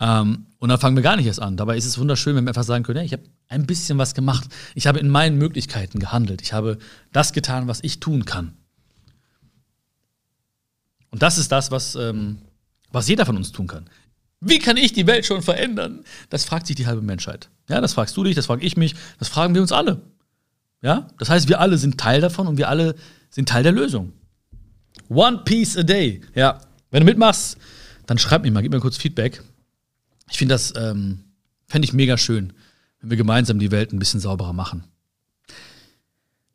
Ähm, 0.00 0.46
und 0.58 0.68
dann 0.68 0.78
fangen 0.78 0.96
wir 0.96 1.02
gar 1.02 1.16
nicht 1.16 1.26
erst 1.26 1.40
an. 1.40 1.56
Dabei 1.56 1.76
ist 1.76 1.86
es 1.86 1.98
wunderschön, 1.98 2.36
wenn 2.36 2.44
wir 2.44 2.50
einfach 2.50 2.64
sagen 2.64 2.84
können, 2.84 2.98
ja, 2.98 3.04
ich 3.04 3.12
habe 3.12 3.22
ein 3.48 3.66
bisschen 3.66 3.98
was 3.98 4.14
gemacht. 4.14 4.48
Ich 4.74 4.86
habe 4.86 4.98
in 4.98 5.08
meinen 5.08 5.38
Möglichkeiten 5.38 5.98
gehandelt. 5.98 6.42
Ich 6.42 6.52
habe 6.52 6.78
das 7.12 7.32
getan, 7.32 7.68
was 7.68 7.82
ich 7.82 8.00
tun 8.00 8.24
kann. 8.24 8.54
Und 11.10 11.22
das 11.22 11.38
ist 11.38 11.52
das, 11.52 11.70
was, 11.70 11.94
ähm, 11.94 12.38
was 12.92 13.08
jeder 13.08 13.24
von 13.24 13.36
uns 13.36 13.52
tun 13.52 13.66
kann. 13.66 13.88
Wie 14.40 14.58
kann 14.58 14.76
ich 14.76 14.92
die 14.92 15.06
Welt 15.06 15.26
schon 15.26 15.42
verändern? 15.42 16.04
Das 16.30 16.44
fragt 16.44 16.66
sich 16.66 16.76
die 16.76 16.86
halbe 16.86 17.02
Menschheit. 17.02 17.48
Ja, 17.68 17.80
das 17.80 17.94
fragst 17.94 18.16
du 18.16 18.24
dich, 18.24 18.34
das 18.34 18.46
frage 18.46 18.64
ich 18.64 18.76
mich, 18.76 18.94
das 19.18 19.28
fragen 19.28 19.54
wir 19.54 19.62
uns 19.62 19.72
alle. 19.72 20.02
Ja, 20.80 21.08
das 21.18 21.28
heißt, 21.28 21.48
wir 21.48 21.60
alle 21.60 21.76
sind 21.76 21.98
Teil 21.98 22.20
davon 22.20 22.46
und 22.46 22.56
wir 22.56 22.68
alle 22.68 22.94
sind 23.30 23.48
Teil 23.48 23.62
der 23.64 23.72
Lösung. 23.72 24.12
One 25.08 25.42
Piece 25.44 25.76
a 25.76 25.82
Day. 25.82 26.20
Ja, 26.34 26.60
wenn 26.90 27.00
du 27.00 27.06
mitmachst, 27.06 27.56
dann 28.06 28.18
schreib 28.18 28.42
mir 28.42 28.50
mal, 28.50 28.62
gib 28.62 28.72
mir 28.72 28.80
kurz 28.80 28.96
Feedback. 28.96 29.42
Ich 30.30 30.38
finde 30.38 30.54
das, 30.54 30.74
ähm, 30.76 31.20
fände 31.66 31.86
ich 31.86 31.92
mega 31.92 32.16
schön, 32.18 32.52
wenn 33.00 33.10
wir 33.10 33.16
gemeinsam 33.16 33.58
die 33.58 33.70
Welt 33.70 33.92
ein 33.92 33.98
bisschen 33.98 34.20
sauberer 34.20 34.52
machen. 34.52 34.84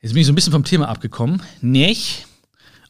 Jetzt 0.01 0.13
bin 0.13 0.21
ich 0.21 0.27
so 0.27 0.33
ein 0.33 0.35
bisschen 0.35 0.51
vom 0.51 0.65
Thema 0.65 0.89
abgekommen. 0.89 1.41
Nicht. 1.61 2.27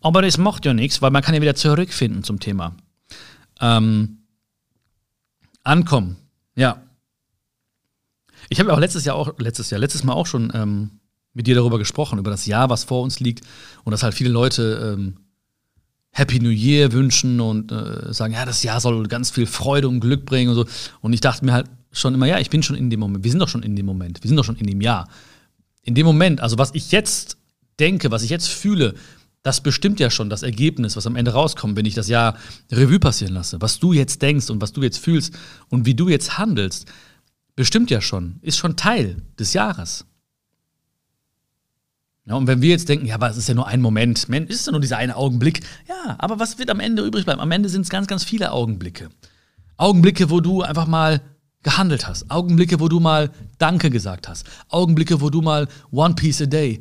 Aber 0.01 0.21
das 0.21 0.37
macht 0.37 0.65
ja 0.65 0.73
nichts, 0.73 1.01
weil 1.01 1.11
man 1.11 1.21
kann 1.21 1.35
ja 1.35 1.41
wieder 1.41 1.55
zurückfinden 1.55 2.23
zum 2.23 2.39
Thema. 2.39 2.75
Ähm, 3.61 4.17
ankommen. 5.63 6.17
Ja. 6.55 6.81
Ich 8.49 8.59
habe 8.59 8.69
ja 8.69 8.75
auch 8.75 8.79
letztes 8.79 9.05
Jahr 9.05 9.15
auch, 9.15 9.37
letztes 9.39 9.69
Jahr, 9.69 9.79
letztes 9.79 10.03
Mal 10.03 10.13
auch 10.13 10.27
schon 10.27 10.51
ähm, 10.53 10.99
mit 11.33 11.47
dir 11.47 11.55
darüber 11.55 11.79
gesprochen, 11.79 12.19
über 12.19 12.31
das 12.31 12.45
Jahr, 12.45 12.69
was 12.69 12.83
vor 12.83 13.01
uns 13.01 13.19
liegt. 13.19 13.45
Und 13.83 13.91
dass 13.91 14.03
halt 14.03 14.13
viele 14.13 14.29
Leute 14.29 14.95
ähm, 14.97 15.17
Happy 16.15 16.39
New 16.39 16.49
Year 16.49 16.91
wünschen 16.91 17.41
und 17.41 17.71
äh, 17.71 18.13
sagen, 18.13 18.33
ja, 18.33 18.45
das 18.45 18.61
Jahr 18.61 18.79
soll 18.79 19.07
ganz 19.07 19.31
viel 19.31 19.47
Freude 19.47 19.89
und 19.89 19.99
Glück 19.99 20.25
bringen 20.25 20.49
und 20.49 20.55
so. 20.55 20.65
Und 21.01 21.11
ich 21.11 21.21
dachte 21.21 21.43
mir 21.43 21.53
halt 21.53 21.67
schon 21.91 22.13
immer, 22.13 22.27
ja, 22.27 22.39
ich 22.39 22.51
bin 22.51 22.61
schon 22.61 22.75
in 22.75 22.89
dem 22.91 22.99
Moment. 22.99 23.23
Wir 23.23 23.31
sind 23.31 23.39
doch 23.39 23.49
schon 23.49 23.63
in 23.63 23.75
dem 23.75 23.87
Moment. 23.87 24.23
Wir 24.23 24.27
sind 24.27 24.37
doch 24.37 24.45
schon 24.45 24.55
in 24.55 24.67
dem 24.67 24.79
Jahr. 24.79 25.09
In 25.81 25.95
dem 25.95 26.05
Moment, 26.05 26.39
also 26.39 26.57
was 26.59 26.71
ich 26.75 26.91
jetzt 26.91 27.37
denke, 27.79 28.11
was 28.11 28.21
ich 28.21 28.29
jetzt 28.29 28.47
fühle, 28.47 28.93
das 29.41 29.61
bestimmt 29.61 29.99
ja 29.99 30.09
schon 30.09 30.29
das 30.29 30.43
Ergebnis, 30.43 30.95
was 30.95 31.07
am 31.07 31.15
Ende 31.15 31.31
rauskommt, 31.31 31.75
wenn 31.75 31.85
ich 31.85 31.95
das 31.95 32.07
Jahr 32.07 32.37
Revue 32.71 32.99
passieren 32.99 33.33
lasse. 33.33 33.59
Was 33.59 33.79
du 33.79 33.91
jetzt 33.91 34.21
denkst 34.21 34.51
und 34.51 34.61
was 34.61 34.71
du 34.71 34.83
jetzt 34.83 34.99
fühlst 34.99 35.33
und 35.69 35.85
wie 35.85 35.95
du 35.95 36.09
jetzt 36.09 36.37
handelst, 36.37 36.85
bestimmt 37.55 37.91
ja 37.91 38.01
schon, 38.01 38.37
ist 38.41 38.57
schon 38.57 38.77
Teil 38.77 39.17
des 39.37 39.53
Jahres. 39.53 40.05
Ja, 42.25 42.35
und 42.35 42.47
wenn 42.47 42.61
wir 42.61 42.69
jetzt 42.69 42.87
denken, 42.87 43.05
ja, 43.05 43.15
aber 43.15 43.29
es 43.29 43.37
ist 43.37 43.49
ja 43.49 43.53
nur 43.53 43.67
ein 43.67 43.81
Moment, 43.81 44.17
es 44.17 44.55
ist 44.55 44.65
ja 44.65 44.71
nur 44.71 44.79
dieser 44.79 44.97
eine 44.97 45.17
Augenblick. 45.17 45.59
Ja, 45.89 46.15
aber 46.19 46.39
was 46.39 46.57
wird 46.57 46.69
am 46.69 46.79
Ende 46.79 47.03
übrig 47.03 47.25
bleiben? 47.25 47.41
Am 47.41 47.51
Ende 47.51 47.67
sind 47.67 47.81
es 47.81 47.89
ganz, 47.89 48.07
ganz 48.07 48.23
viele 48.23 48.51
Augenblicke. 48.51 49.09
Augenblicke, 49.75 50.29
wo 50.29 50.39
du 50.39 50.61
einfach 50.61 50.87
mal 50.87 51.21
gehandelt 51.63 52.07
hast. 52.07 52.29
Augenblicke, 52.31 52.79
wo 52.79 52.87
du 52.87 52.99
mal 52.99 53.31
Danke 53.57 53.89
gesagt 53.89 54.29
hast. 54.29 54.45
Augenblicke, 54.69 55.19
wo 55.19 55.29
du 55.29 55.41
mal 55.41 55.67
One 55.91 56.15
Piece 56.15 56.41
a 56.41 56.45
Day 56.45 56.79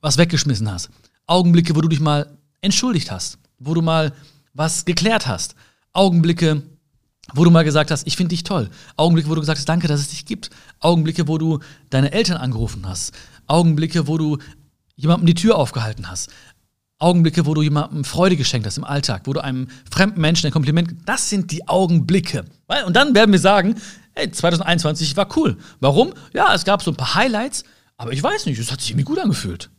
was 0.00 0.16
weggeschmissen 0.16 0.70
hast. 0.70 0.88
Augenblicke, 1.26 1.76
wo 1.76 1.80
du 1.82 1.88
dich 1.88 2.00
mal 2.00 2.38
entschuldigt 2.62 3.10
hast. 3.10 3.38
Wo 3.58 3.74
du 3.74 3.82
mal 3.82 4.12
was 4.54 4.86
geklärt 4.86 5.26
hast. 5.26 5.54
Augenblicke, 5.92 6.62
wo 7.34 7.44
du 7.44 7.50
mal 7.50 7.64
gesagt 7.64 7.90
hast, 7.90 8.06
ich 8.06 8.16
finde 8.16 8.30
dich 8.30 8.44
toll. 8.44 8.70
Augenblicke, 8.96 9.28
wo 9.28 9.34
du 9.34 9.40
gesagt 9.40 9.58
hast, 9.58 9.68
danke, 9.68 9.88
dass 9.88 10.00
es 10.00 10.08
dich 10.08 10.24
gibt. 10.24 10.50
Augenblicke, 10.78 11.28
wo 11.28 11.36
du 11.36 11.58
deine 11.90 12.12
Eltern 12.12 12.38
angerufen 12.38 12.88
hast. 12.88 13.12
Augenblicke, 13.46 14.06
wo 14.06 14.16
du 14.16 14.38
jemandem 15.00 15.26
die 15.26 15.34
Tür 15.34 15.56
aufgehalten 15.56 16.08
hast. 16.08 16.30
Augenblicke, 16.98 17.46
wo 17.46 17.54
du 17.54 17.62
jemandem 17.62 18.04
Freude 18.04 18.36
geschenkt 18.36 18.66
hast 18.66 18.76
im 18.76 18.84
Alltag, 18.84 19.22
wo 19.24 19.32
du 19.32 19.42
einem 19.42 19.68
fremden 19.90 20.20
Menschen 20.20 20.46
ein 20.46 20.52
Kompliment, 20.52 20.94
das 21.06 21.30
sind 21.30 21.50
die 21.50 21.66
Augenblicke. 21.66 22.44
Und 22.86 22.94
dann 22.94 23.14
werden 23.14 23.32
wir 23.32 23.38
sagen, 23.38 23.76
hey, 24.12 24.30
2021 24.30 25.16
war 25.16 25.34
cool. 25.36 25.56
Warum? 25.80 26.12
Ja, 26.34 26.54
es 26.54 26.64
gab 26.64 26.82
so 26.82 26.90
ein 26.90 26.96
paar 26.96 27.14
Highlights, 27.14 27.64
aber 27.96 28.12
ich 28.12 28.22
weiß 28.22 28.46
nicht, 28.46 28.58
es 28.58 28.70
hat 28.70 28.80
sich 28.80 28.90
irgendwie 28.90 29.04
gut 29.04 29.18
angefühlt. 29.18 29.70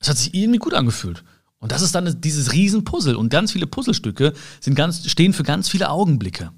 Es 0.00 0.08
hat 0.08 0.18
sich 0.18 0.34
irgendwie 0.34 0.58
gut 0.58 0.74
angefühlt. 0.74 1.22
Und 1.58 1.72
das 1.72 1.82
ist 1.82 1.94
dann 1.94 2.20
dieses 2.20 2.52
Riesenpuzzle. 2.52 3.16
Und 3.16 3.28
ganz 3.28 3.52
viele 3.52 3.66
Puzzlestücke 3.66 4.32
sind 4.60 4.74
ganz, 4.74 5.08
stehen 5.08 5.32
für 5.32 5.44
ganz 5.44 5.68
viele 5.68 5.90
Augenblicke. 5.90 6.50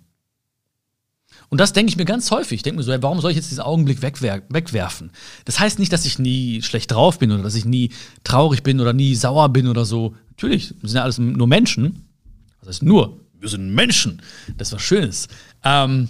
Und 1.53 1.59
das 1.59 1.75
denke 1.75 1.91
ich 1.91 1.99
mir 1.99 2.07
ganz 2.07 2.31
häufig. 2.31 2.57
Ich 2.57 2.63
denke 2.63 2.79
mir 2.79 2.83
so, 2.83 3.03
warum 3.03 3.21
soll 3.21 3.31
ich 3.31 3.37
jetzt 3.37 3.51
diesen 3.51 3.61
Augenblick 3.61 4.01
wegwer 4.01 4.41
wegwerfen? 4.49 5.11
Das 5.45 5.61
heißt 5.61 5.79
nicht, 5.79 5.93
dass 5.93 6.07
ich 6.07 6.19
nie 6.19 6.63
schlecht 6.63 6.91
drauf 6.91 7.19
bin 7.19 7.31
oder 7.31 7.43
dass 7.43 7.55
ich 7.55 7.67
nie 7.67 7.91
traurig 8.25 8.63
bin 8.63 8.81
oder 8.81 8.95
nie 8.95 9.15
sauer 9.15 9.51
bin 9.51 9.69
oder 9.69 9.85
so. 9.85 10.17
Natürlich, 10.31 10.75
wir 10.81 10.89
sind 10.89 10.97
ja 10.97 11.03
alles 11.03 11.19
nur 11.19 11.47
Menschen. 11.47 12.07
Was 12.61 12.69
heißt 12.71 12.83
nur? 12.85 13.21
Wir 13.39 13.51
sind 13.51 13.75
Menschen. 13.75 14.23
Das 14.57 14.69
ist 14.69 14.73
was 14.73 14.81
Schönes. 14.81 15.29
Ähm, 15.63 16.09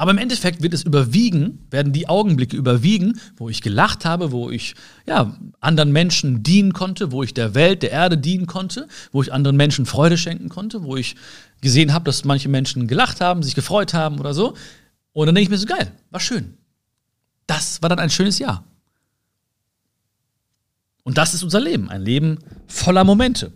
aber 0.00 0.12
im 0.12 0.18
Endeffekt 0.18 0.62
wird 0.62 0.72
es 0.72 0.82
überwiegen, 0.82 1.66
werden 1.68 1.92
die 1.92 2.08
Augenblicke 2.08 2.56
überwiegen, 2.56 3.20
wo 3.36 3.50
ich 3.50 3.60
gelacht 3.60 4.06
habe, 4.06 4.32
wo 4.32 4.48
ich 4.48 4.74
ja, 5.04 5.36
anderen 5.60 5.92
Menschen 5.92 6.42
dienen 6.42 6.72
konnte, 6.72 7.12
wo 7.12 7.22
ich 7.22 7.34
der 7.34 7.54
Welt, 7.54 7.82
der 7.82 7.90
Erde 7.90 8.16
dienen 8.16 8.46
konnte, 8.46 8.88
wo 9.12 9.20
ich 9.20 9.30
anderen 9.30 9.58
Menschen 9.58 9.84
Freude 9.84 10.16
schenken 10.16 10.48
konnte, 10.48 10.84
wo 10.84 10.96
ich 10.96 11.16
gesehen 11.60 11.92
habe, 11.92 12.06
dass 12.06 12.24
manche 12.24 12.48
Menschen 12.48 12.88
gelacht 12.88 13.20
haben, 13.20 13.42
sich 13.42 13.54
gefreut 13.54 13.92
haben 13.92 14.18
oder 14.18 14.32
so. 14.32 14.56
Und 15.12 15.26
dann 15.26 15.34
denke 15.34 15.44
ich 15.44 15.50
mir 15.50 15.58
so, 15.58 15.66
geil, 15.66 15.92
war 16.08 16.20
schön. 16.20 16.54
Das 17.46 17.82
war 17.82 17.90
dann 17.90 17.98
ein 17.98 18.08
schönes 18.08 18.38
Jahr. 18.38 18.64
Und 21.02 21.18
das 21.18 21.34
ist 21.34 21.42
unser 21.42 21.60
Leben, 21.60 21.90
ein 21.90 22.00
Leben 22.00 22.38
voller 22.68 23.04
Momente. 23.04 23.52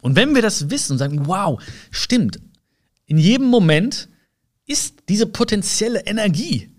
Und 0.00 0.16
wenn 0.16 0.34
wir 0.34 0.40
das 0.40 0.70
wissen 0.70 0.92
und 0.92 0.98
sagen, 0.98 1.26
wow, 1.26 1.62
stimmt, 1.90 2.40
in 3.04 3.18
jedem 3.18 3.48
Moment 3.48 4.08
ist 4.70 5.02
diese 5.08 5.26
potenzielle 5.26 6.06
Energie. 6.06 6.70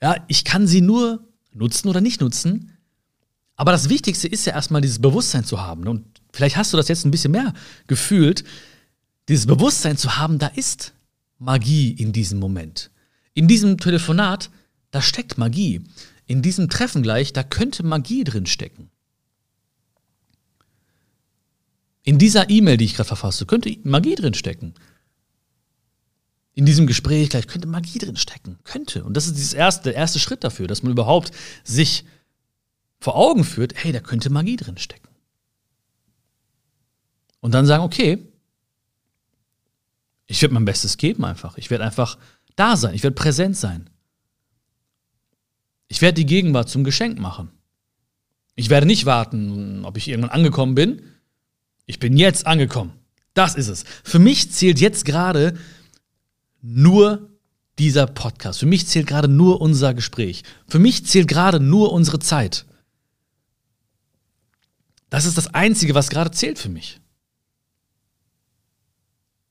Ja, 0.00 0.24
ich 0.28 0.44
kann 0.44 0.66
sie 0.66 0.80
nur 0.80 1.28
nutzen 1.52 1.88
oder 1.88 2.00
nicht 2.00 2.20
nutzen. 2.20 2.78
Aber 3.56 3.72
das 3.72 3.88
Wichtigste 3.88 4.28
ist 4.28 4.46
ja 4.46 4.54
erstmal 4.54 4.80
dieses 4.80 5.00
Bewusstsein 5.00 5.44
zu 5.44 5.60
haben. 5.60 5.86
Und 5.88 6.04
vielleicht 6.32 6.56
hast 6.56 6.72
du 6.72 6.76
das 6.76 6.88
jetzt 6.88 7.04
ein 7.04 7.10
bisschen 7.10 7.32
mehr 7.32 7.52
gefühlt, 7.86 8.44
dieses 9.28 9.46
Bewusstsein 9.46 9.96
zu 9.96 10.16
haben, 10.16 10.38
da 10.38 10.48
ist 10.48 10.92
Magie 11.38 11.90
in 11.90 12.12
diesem 12.12 12.38
Moment. 12.38 12.90
In 13.34 13.48
diesem 13.48 13.78
Telefonat, 13.78 14.50
da 14.90 15.00
steckt 15.00 15.38
Magie. 15.38 15.82
In 16.26 16.42
diesem 16.42 16.68
Treffen 16.68 17.02
gleich, 17.02 17.32
da 17.32 17.42
könnte 17.42 17.82
Magie 17.82 18.24
drin 18.24 18.46
stecken. 18.46 18.90
In 22.04 22.18
dieser 22.18 22.50
E-Mail, 22.50 22.76
die 22.76 22.84
ich 22.84 22.94
gerade 22.94 23.06
verfasse, 23.06 23.46
könnte 23.46 23.76
Magie 23.84 24.14
drin 24.14 24.34
stecken. 24.34 24.74
In 26.54 26.66
diesem 26.66 26.86
Gespräch 26.86 27.30
gleich 27.30 27.46
könnte 27.46 27.68
Magie 27.68 27.98
drin 27.98 28.16
stecken. 28.16 28.58
Könnte. 28.64 29.04
Und 29.04 29.16
das 29.16 29.26
ist 29.26 29.36
dieses 29.36 29.54
erste, 29.54 29.84
der 29.84 29.94
erste 29.94 30.18
Schritt 30.18 30.44
dafür, 30.44 30.66
dass 30.66 30.82
man 30.82 30.92
überhaupt 30.92 31.32
sich 31.64 32.04
vor 33.00 33.16
Augen 33.16 33.44
führt, 33.44 33.74
hey, 33.74 33.92
da 33.92 34.00
könnte 34.00 34.30
Magie 34.30 34.56
drin 34.56 34.78
stecken. 34.78 35.08
Und 37.40 37.52
dann 37.52 37.66
sagen, 37.66 37.82
okay, 37.82 38.18
ich 40.26 40.40
werde 40.40 40.54
mein 40.54 40.64
Bestes 40.64 40.96
geben 40.96 41.24
einfach. 41.24 41.58
Ich 41.58 41.70
werde 41.70 41.84
einfach 41.84 42.16
da 42.54 42.76
sein. 42.76 42.94
Ich 42.94 43.02
werde 43.02 43.14
präsent 43.14 43.56
sein. 43.56 43.90
Ich 45.88 46.00
werde 46.00 46.14
die 46.14 46.26
Gegenwart 46.26 46.68
zum 46.68 46.84
Geschenk 46.84 47.18
machen. 47.18 47.50
Ich 48.54 48.70
werde 48.70 48.86
nicht 48.86 49.06
warten, 49.06 49.84
ob 49.84 49.96
ich 49.96 50.08
irgendwann 50.08 50.30
angekommen 50.30 50.74
bin. 50.74 51.02
Ich 51.86 51.98
bin 51.98 52.16
jetzt 52.16 52.46
angekommen. 52.46 52.92
Das 53.34 53.54
ist 53.54 53.68
es. 53.68 53.84
Für 54.04 54.18
mich 54.18 54.52
zählt 54.52 54.80
jetzt 54.80 55.04
gerade 55.04 55.58
nur 56.62 57.30
dieser 57.78 58.06
Podcast. 58.06 58.60
Für 58.60 58.66
mich 58.66 58.86
zählt 58.86 59.06
gerade 59.06 59.28
nur 59.28 59.60
unser 59.60 59.94
Gespräch. 59.94 60.42
Für 60.68 60.78
mich 60.78 61.04
zählt 61.06 61.28
gerade 61.28 61.60
nur 61.60 61.92
unsere 61.92 62.18
Zeit. 62.18 62.64
Das 65.10 65.26
ist 65.26 65.36
das 65.36 65.52
Einzige, 65.52 65.94
was 65.94 66.08
gerade 66.08 66.30
zählt 66.30 66.58
für 66.58 66.68
mich. 66.68 67.00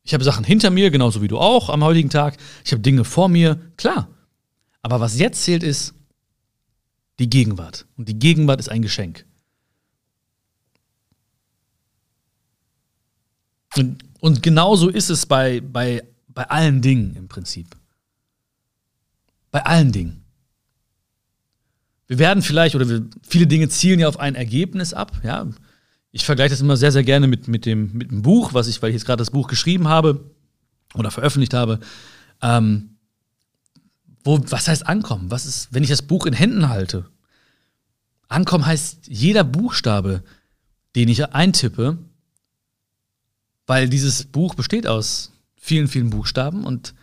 Ich 0.04 0.14
habe 0.14 0.24
Sachen 0.24 0.44
hinter 0.44 0.72
mir, 0.72 0.90
genauso 0.90 1.22
wie 1.22 1.28
du 1.28 1.38
auch 1.38 1.70
am 1.70 1.84
heutigen 1.84 2.10
Tag. 2.10 2.38
Ich 2.66 2.72
habe 2.72 2.82
Dinge 2.82 3.04
vor 3.04 3.30
mir, 3.30 3.60
klar. 3.78 4.08
Aber 4.82 5.00
was 5.00 5.20
jetzt 5.20 5.44
zählt, 5.44 5.62
ist 5.62 5.94
die 7.20 7.30
Gegenwart. 7.30 7.86
Und 7.98 8.10
die 8.10 8.18
Gegenwart 8.18 8.60
ist 8.60 8.70
ein 8.70 8.82
Geschenk. 8.82 9.26
Und, 13.78 14.04
und 14.20 14.42
genauso 14.42 14.90
ist 14.90 15.10
es 15.10 15.26
bei, 15.26 15.62
bei, 15.62 16.02
bei 16.34 16.50
allen 16.50 16.82
Dingen 16.82 17.16
im 17.16 17.28
Prinzip. 17.28 17.76
Bei 19.52 19.66
allen 19.66 19.92
Dingen. 19.92 20.24
Wir 22.08 22.20
werden 22.20 22.44
vielleicht, 22.44 22.76
oder 22.76 22.90
wir, 22.90 23.06
viele 23.24 23.48
Dinge 23.48 23.70
zielen 23.70 24.00
ja 24.00 24.08
auf 24.08 24.20
ein 24.20 24.36
Ergebnis 24.36 24.94
ab, 24.94 25.22
ja. 25.24 25.48
Ich 26.12 26.26
vergleiche 26.26 26.50
das 26.50 26.60
immer 26.60 26.76
sehr, 26.76 26.92
sehr 26.92 27.04
gerne 27.04 27.28
mit, 27.28 27.48
mit, 27.48 27.66
dem, 27.66 27.94
mit 27.94 28.12
dem 28.12 28.22
Buch, 28.22 28.54
was 28.54 28.68
ich, 28.68 28.82
weil 28.82 28.90
ich 28.90 28.96
jetzt 28.96 29.06
gerade 29.06 29.22
das 29.22 29.32
Buch 29.32 29.48
geschrieben 29.48 29.88
habe 29.88 30.30
oder 30.94 31.10
veröffentlicht 31.10 31.54
habe. 31.54 31.80
Ähm, 32.42 32.98
wo, 34.24 34.40
was 34.50 34.68
heißt 34.68 34.88
ankommen? 34.88 35.32
Was 35.32 35.46
ist, 35.46 35.74
wenn 35.74 35.84
ich 35.84 35.90
das 35.90 36.02
Buch 36.02 36.26
in 36.26 36.34
Händen 36.34 36.68
halte? 36.68 37.10
Ankommen 38.28 38.66
heißt 38.66 39.08
jeder 39.08 39.44
Buchstabe, 39.44 40.24
den 40.96 41.08
ich 41.08 41.34
eintippe, 41.34 41.98
weil 43.68 43.90
dieses 43.90 44.26
Buch 44.26 44.56
besteht 44.56 44.88
aus 44.88 45.32
vielen, 45.62 45.88
vielen 45.88 46.10
Buchstaben 46.10 46.66
und 46.66 46.94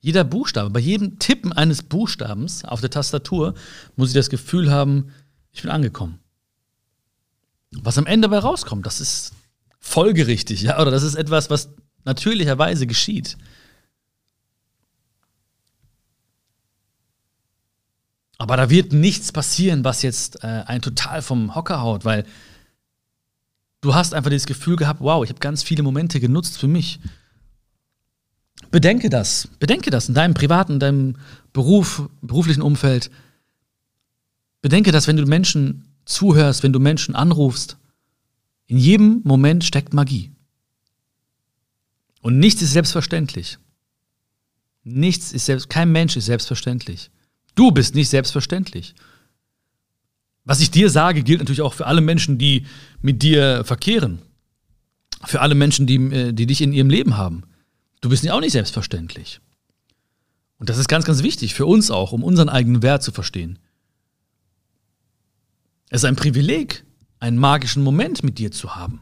jeder 0.00 0.24
Buchstabe, 0.24 0.70
bei 0.70 0.80
jedem 0.80 1.18
Tippen 1.18 1.52
eines 1.52 1.82
Buchstabens 1.82 2.64
auf 2.64 2.80
der 2.80 2.90
Tastatur 2.90 3.54
muss 3.96 4.10
ich 4.10 4.14
das 4.14 4.30
Gefühl 4.30 4.70
haben, 4.70 5.10
ich 5.50 5.62
bin 5.62 5.70
angekommen. 5.70 6.20
Was 7.72 7.98
am 7.98 8.06
Ende 8.06 8.28
dabei 8.28 8.38
rauskommt, 8.38 8.86
das 8.86 9.00
ist 9.00 9.32
folgerichtig, 9.80 10.62
ja, 10.62 10.80
oder 10.80 10.90
das 10.90 11.02
ist 11.02 11.16
etwas, 11.16 11.50
was 11.50 11.70
natürlicherweise 12.04 12.86
geschieht. 12.86 13.36
Aber 18.38 18.56
da 18.56 18.70
wird 18.70 18.92
nichts 18.92 19.32
passieren, 19.32 19.84
was 19.84 20.02
jetzt 20.02 20.44
äh, 20.44 20.64
einen 20.66 20.82
total 20.82 21.22
vom 21.22 21.54
Hocker 21.54 21.80
haut, 21.80 22.04
weil 22.04 22.24
du 23.80 23.94
hast 23.94 24.12
einfach 24.12 24.30
dieses 24.30 24.46
Gefühl 24.46 24.76
gehabt, 24.76 25.00
wow, 25.00 25.24
ich 25.24 25.30
habe 25.30 25.40
ganz 25.40 25.62
viele 25.62 25.82
Momente 25.82 26.20
genutzt 26.20 26.58
für 26.58 26.68
mich. 26.68 27.00
Bedenke 28.74 29.08
das, 29.08 29.46
bedenke 29.60 29.90
das 29.90 30.08
in 30.08 30.16
deinem 30.16 30.34
privaten, 30.34 30.72
in 30.72 30.80
deinem 30.80 31.16
Beruf, 31.52 32.10
beruflichen 32.22 32.60
Umfeld. 32.60 33.08
Bedenke 34.62 34.90
das, 34.90 35.06
wenn 35.06 35.16
du 35.16 35.24
Menschen 35.26 35.84
zuhörst, 36.06 36.64
wenn 36.64 36.72
du 36.72 36.80
Menschen 36.80 37.14
anrufst. 37.14 37.76
In 38.66 38.76
jedem 38.78 39.20
Moment 39.22 39.62
steckt 39.62 39.94
Magie. 39.94 40.32
Und 42.20 42.40
nichts 42.40 42.62
ist 42.62 42.72
selbstverständlich. 42.72 43.58
Nichts 44.82 45.30
ist 45.30 45.46
selbst, 45.46 45.70
kein 45.70 45.92
Mensch 45.92 46.16
ist 46.16 46.26
selbstverständlich. 46.26 47.12
Du 47.54 47.70
bist 47.70 47.94
nicht 47.94 48.08
selbstverständlich. 48.08 48.96
Was 50.44 50.58
ich 50.58 50.72
dir 50.72 50.90
sage, 50.90 51.22
gilt 51.22 51.38
natürlich 51.38 51.62
auch 51.62 51.74
für 51.74 51.86
alle 51.86 52.00
Menschen, 52.00 52.38
die 52.38 52.66
mit 53.00 53.22
dir 53.22 53.62
verkehren. 53.64 54.18
Für 55.24 55.42
alle 55.42 55.54
Menschen, 55.54 55.86
die, 55.86 55.94
äh, 55.94 56.32
die 56.32 56.46
dich 56.46 56.60
in 56.60 56.72
ihrem 56.72 56.90
Leben 56.90 57.16
haben. 57.16 57.44
Du 58.04 58.10
bist 58.10 58.30
auch 58.30 58.40
nicht 58.40 58.52
selbstverständlich. 58.52 59.40
Und 60.58 60.68
das 60.68 60.76
ist 60.76 60.88
ganz, 60.88 61.06
ganz 61.06 61.22
wichtig 61.22 61.54
für 61.54 61.64
uns 61.64 61.90
auch, 61.90 62.12
um 62.12 62.22
unseren 62.22 62.50
eigenen 62.50 62.82
Wert 62.82 63.02
zu 63.02 63.12
verstehen. 63.12 63.58
Es 65.88 66.02
ist 66.02 66.04
ein 66.04 66.14
Privileg, 66.14 66.84
einen 67.18 67.38
magischen 67.38 67.82
Moment 67.82 68.22
mit 68.22 68.36
dir 68.36 68.52
zu 68.52 68.76
haben. 68.76 69.00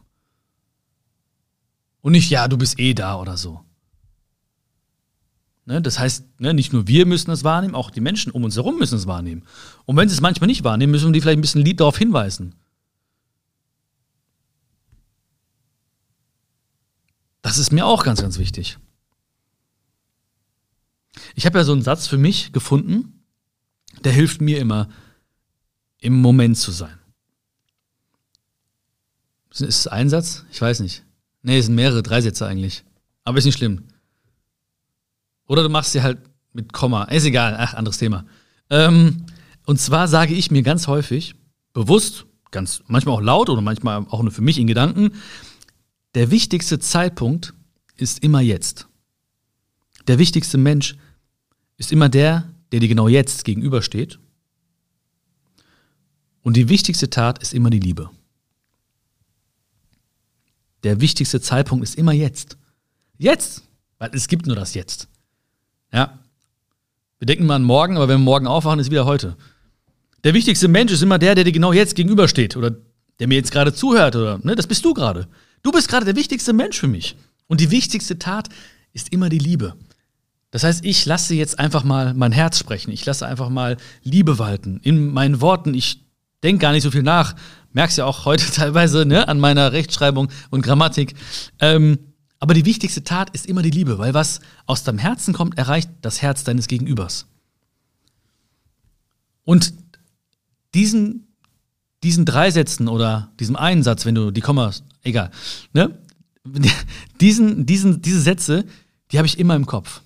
Und 2.01 2.13
nicht, 2.13 2.31
ja, 2.31 2.47
du 2.47 2.57
bist 2.57 2.79
eh 2.79 2.95
da 2.95 3.17
oder 3.17 3.37
so. 3.37 3.65
Ne, 5.65 5.83
das 5.83 5.99
heißt, 5.99 6.39
ne, 6.39 6.55
nicht 6.55 6.73
nur 6.73 6.87
wir 6.87 7.05
müssen 7.05 7.33
es 7.33 7.43
wahrnehmen, 7.43 7.75
auch 7.75 7.91
die 7.91 8.01
Menschen 8.01 8.31
um 8.31 8.45
uns 8.45 8.55
herum 8.55 8.79
müssen 8.79 8.99
es 8.99 9.09
wahrnehmen. 9.09 9.43
Und 9.85 9.97
wenn 9.97 10.09
sie 10.09 10.15
es 10.15 10.21
manchmal 10.21 10.47
nicht 10.47 10.63
wahrnehmen, 10.63 10.93
müssen 10.93 11.09
wir 11.09 11.13
die 11.13 11.21
vielleicht 11.23 11.39
ein 11.39 11.43
bisschen 11.43 11.65
lieb 11.65 11.79
darauf 11.79 11.99
hinweisen. 11.99 12.55
Das 17.43 17.59
ist 17.59 17.73
mir 17.73 17.85
auch 17.85 18.05
ganz, 18.05 18.23
ganz 18.23 18.39
wichtig. 18.39 18.79
Ich 21.35 21.47
habe 21.47 21.59
ja 21.59 21.65
so 21.65 21.73
einen 21.73 21.83
Satz 21.83 22.07
für 22.07 22.19
mich 22.19 22.53
gefunden, 22.53 23.25
der 24.05 24.13
hilft 24.13 24.41
mir 24.41 24.59
immer, 24.59 24.89
im 25.99 26.21
Moment 26.21 26.59
zu 26.59 26.73
sein. 26.73 26.99
Ist 29.51 29.61
es 29.61 29.87
ein 29.87 30.09
Satz? 30.09 30.45
Ich 30.51 30.61
weiß 30.61 30.81
nicht. 30.81 31.05
Nee, 31.43 31.59
es 31.59 31.67
sind 31.67 31.75
mehrere, 31.75 32.03
drei 32.03 32.21
Sätze 32.21 32.47
eigentlich. 32.47 32.85
Aber 33.25 33.39
ist 33.39 33.45
nicht 33.45 33.59
schlimm. 33.59 33.85
Oder 35.47 35.63
du 35.63 35.69
machst 35.69 35.93
sie 35.93 36.03
halt 36.03 36.19
mit 36.53 36.73
Komma. 36.73 37.05
Ist 37.05 37.25
egal, 37.25 37.57
ach, 37.59 37.75
anderes 37.75 37.99
Thema. 37.99 38.25
Ähm, 38.71 39.27
und 39.67 39.79
zwar 39.79 40.09
sage 40.09 40.35
ich 40.35 40.51
mir 40.51 40.63
ganz 40.63 40.87
häufig, 40.87 41.35
bewusst, 41.73 42.27
ganz, 42.51 42.83
manchmal 42.87 43.17
auch 43.17 43.21
laut 43.21 43.49
oder 43.51 43.61
manchmal 43.61 44.07
auch 44.09 44.23
nur 44.23 44.33
für 44.33 44.43
mich 44.43 44.59
in 44.59 44.67
Gedanken, 44.67 45.13
der 46.15 46.31
wichtigste 46.31 46.79
Zeitpunkt 46.79 47.55
ist 47.97 48.23
immer 48.23 48.41
jetzt. 48.41 48.89
Der 50.07 50.19
wichtigste 50.19 50.59
Mensch 50.59 50.97
ist 51.77 51.93
immer 51.93 52.09
der, 52.09 52.49
der 52.73 52.81
dir 52.81 52.89
genau 52.89 53.09
jetzt 53.09 53.45
gegenübersteht. 53.45 54.19
Und 56.43 56.57
die 56.57 56.69
wichtigste 56.69 57.09
Tat 57.11 57.41
ist 57.41 57.55
immer 57.55 57.71
die 57.71 57.79
Liebe. 57.79 58.11
Der 60.83 61.01
wichtigste 61.01 61.41
Zeitpunkt 61.41 61.85
ist 61.85 61.97
immer 61.97 62.13
jetzt. 62.13 62.57
Jetzt, 63.19 63.63
weil 63.99 64.11
es 64.15 64.27
gibt 64.27 64.47
nur 64.47 64.57
das 64.57 64.75
Jetzt. 64.75 65.09
Ja. 65.93 66.19
Wir 67.19 67.27
denken 67.27 67.47
mal 67.47 67.57
an 67.57 67.63
morgen, 67.63 67.97
aber 67.97 68.09
wenn 68.09 68.19
wir 68.21 68.25
morgen 68.25 68.49
aufwachen, 68.49 68.81
ist 68.81 68.91
wieder 68.91 69.05
heute. 69.05 69.37
Der 70.25 70.35
wichtigste 70.35 70.67
Mensch 70.67 70.93
ist 70.93 71.03
immer 71.03 71.19
der, 71.19 71.37
der 71.37 71.45
dir 71.45 71.53
genau 71.53 71.73
jetzt 71.73 71.95
gegenübersteht 71.95 72.57
oder 72.57 72.75
der 73.21 73.29
mir 73.29 73.37
jetzt 73.37 73.53
gerade 73.53 73.73
zuhört 73.73 74.17
oder, 74.17 74.39
ne, 74.43 74.57
das 74.57 74.67
bist 74.67 74.85
du 74.85 74.95
gerade. 74.95 75.29
Du 75.63 75.71
bist 75.71 75.89
gerade 75.89 76.05
der 76.05 76.17
wichtigste 76.17 76.53
Mensch 76.53 76.81
für 76.81 76.89
mich. 76.89 77.17
Und 77.47 77.61
die 77.61 77.71
wichtigste 77.71 78.19
Tat 78.19 78.49
ist 78.93 79.13
immer 79.13 79.29
die 79.29 79.39
Liebe. 79.39 79.77
Das 80.53 80.65
heißt, 80.65 80.85
ich 80.85 81.07
lasse 81.07 81.35
jetzt 81.35 81.59
einfach 81.59 81.83
mal 81.83 82.13
mein 82.13 82.31
Herz 82.31 82.59
sprechen. 82.59 82.93
Ich 82.93 83.05
lasse 83.07 83.27
einfach 83.27 83.49
mal 83.49 83.79
Liebe 84.03 84.39
walten. 84.39 84.81
In 84.83 85.11
meinen 85.11 85.41
Worten, 85.41 85.73
ich 85.73 86.05
denke 86.43 86.61
gar 86.61 86.73
nicht 86.73 86.83
so 86.83 86.91
viel 86.91 87.03
nach. 87.03 87.35
Merkst 87.73 87.97
ja 87.97 88.05
auch 88.05 88.27
heute 88.27 88.45
teilweise 88.53 89.07
ne, 89.07 89.27
an 89.27 89.41
meiner 89.41 89.73
Rechtschreibung 89.73 90.29
und 90.51 90.61
Grammatik. 90.61 91.15
Ähm, 91.59 91.99
aber 92.39 92.53
die 92.53 92.67
wichtigste 92.67 93.03
Tat 93.03 93.31
ist 93.31 93.47
immer 93.47 93.63
die 93.63 93.71
Liebe, 93.71 93.97
weil 93.97 94.13
was 94.13 94.41
aus 94.67 94.85
deinem 94.85 94.99
Herzen 94.99 95.33
kommt, 95.33 95.57
erreicht 95.57 95.91
das 96.03 96.21
Herz 96.21 96.45
deines 96.45 96.69
Gegenübers. 96.69 97.27
Und 99.45 99.73
diesen, 100.75 101.29
diesen 102.03 102.27
drei 102.27 102.51
Sätzen 102.51 102.89
oder 102.89 103.33
diesem 103.41 103.57
einen 103.57 103.83
Satz, 103.83 104.05
wenn 104.05 104.15
du 104.15 104.31
die 104.31 104.43
Kommas, 104.43 104.85
egal, 105.03 105.31
ne? 105.73 105.99
diesen, 107.23 107.65
diesen, 107.65 108.03
diese 108.03 108.21
Sätze, 108.21 108.67
die 109.13 109.19
habe 109.19 109.27
ich 109.27 109.39
immer 109.39 109.57
im 109.57 109.65
Kopf. 109.65 110.03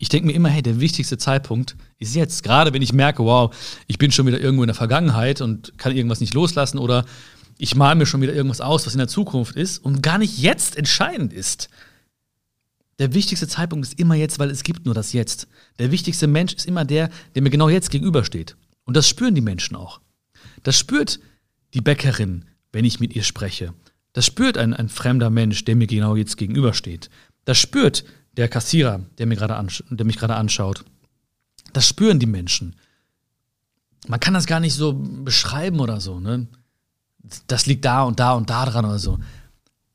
Ich 0.00 0.08
denke 0.08 0.28
mir 0.28 0.32
immer, 0.32 0.48
hey, 0.48 0.62
der 0.62 0.80
wichtigste 0.80 1.18
Zeitpunkt 1.18 1.76
ist 1.98 2.14
jetzt. 2.14 2.42
Gerade 2.42 2.72
wenn 2.72 2.80
ich 2.80 2.94
merke, 2.94 3.22
wow, 3.22 3.54
ich 3.86 3.98
bin 3.98 4.10
schon 4.10 4.26
wieder 4.26 4.40
irgendwo 4.40 4.62
in 4.62 4.68
der 4.68 4.74
Vergangenheit 4.74 5.42
und 5.42 5.76
kann 5.76 5.94
irgendwas 5.94 6.20
nicht 6.20 6.32
loslassen 6.32 6.78
oder 6.78 7.04
ich 7.58 7.76
male 7.76 7.96
mir 7.96 8.06
schon 8.06 8.22
wieder 8.22 8.32
irgendwas 8.32 8.62
aus, 8.62 8.86
was 8.86 8.94
in 8.94 8.98
der 8.98 9.08
Zukunft 9.08 9.56
ist 9.56 9.76
und 9.84 10.02
gar 10.02 10.16
nicht 10.16 10.38
jetzt 10.38 10.78
entscheidend 10.78 11.34
ist. 11.34 11.68
Der 12.98 13.12
wichtigste 13.12 13.46
Zeitpunkt 13.46 13.86
ist 13.86 14.00
immer 14.00 14.14
jetzt, 14.14 14.38
weil 14.38 14.48
es 14.48 14.62
gibt 14.62 14.86
nur 14.86 14.94
das 14.94 15.12
Jetzt. 15.12 15.48
Der 15.78 15.90
wichtigste 15.90 16.26
Mensch 16.26 16.54
ist 16.54 16.66
immer 16.66 16.86
der, 16.86 17.10
der 17.34 17.42
mir 17.42 17.50
genau 17.50 17.68
jetzt 17.68 17.90
gegenübersteht. 17.90 18.56
Und 18.84 18.96
das 18.96 19.06
spüren 19.06 19.34
die 19.34 19.42
Menschen 19.42 19.76
auch. 19.76 20.00
Das 20.62 20.78
spürt 20.78 21.20
die 21.74 21.82
Bäckerin, 21.82 22.46
wenn 22.72 22.86
ich 22.86 23.00
mit 23.00 23.14
ihr 23.14 23.22
spreche. 23.22 23.74
Das 24.14 24.24
spürt 24.24 24.56
ein, 24.56 24.72
ein 24.72 24.88
fremder 24.88 25.28
Mensch, 25.28 25.62
der 25.66 25.76
mir 25.76 25.86
genau 25.86 26.16
jetzt 26.16 26.38
gegenübersteht. 26.38 27.10
Das 27.44 27.58
spürt 27.58 28.04
der 28.36 28.48
Kassierer, 28.48 29.00
der, 29.18 29.26
mir 29.26 29.36
der 29.36 30.06
mich 30.06 30.16
gerade 30.16 30.36
anschaut. 30.36 30.84
Das 31.72 31.86
spüren 31.86 32.18
die 32.18 32.26
Menschen. 32.26 32.76
Man 34.06 34.20
kann 34.20 34.34
das 34.34 34.46
gar 34.46 34.60
nicht 34.60 34.74
so 34.74 34.92
beschreiben 34.94 35.80
oder 35.80 36.00
so. 36.00 36.20
Ne? 36.20 36.48
Das 37.46 37.66
liegt 37.66 37.84
da 37.84 38.02
und 38.02 38.18
da 38.18 38.32
und 38.32 38.50
da 38.50 38.64
dran 38.64 38.84
oder 38.84 38.98
so. 38.98 39.18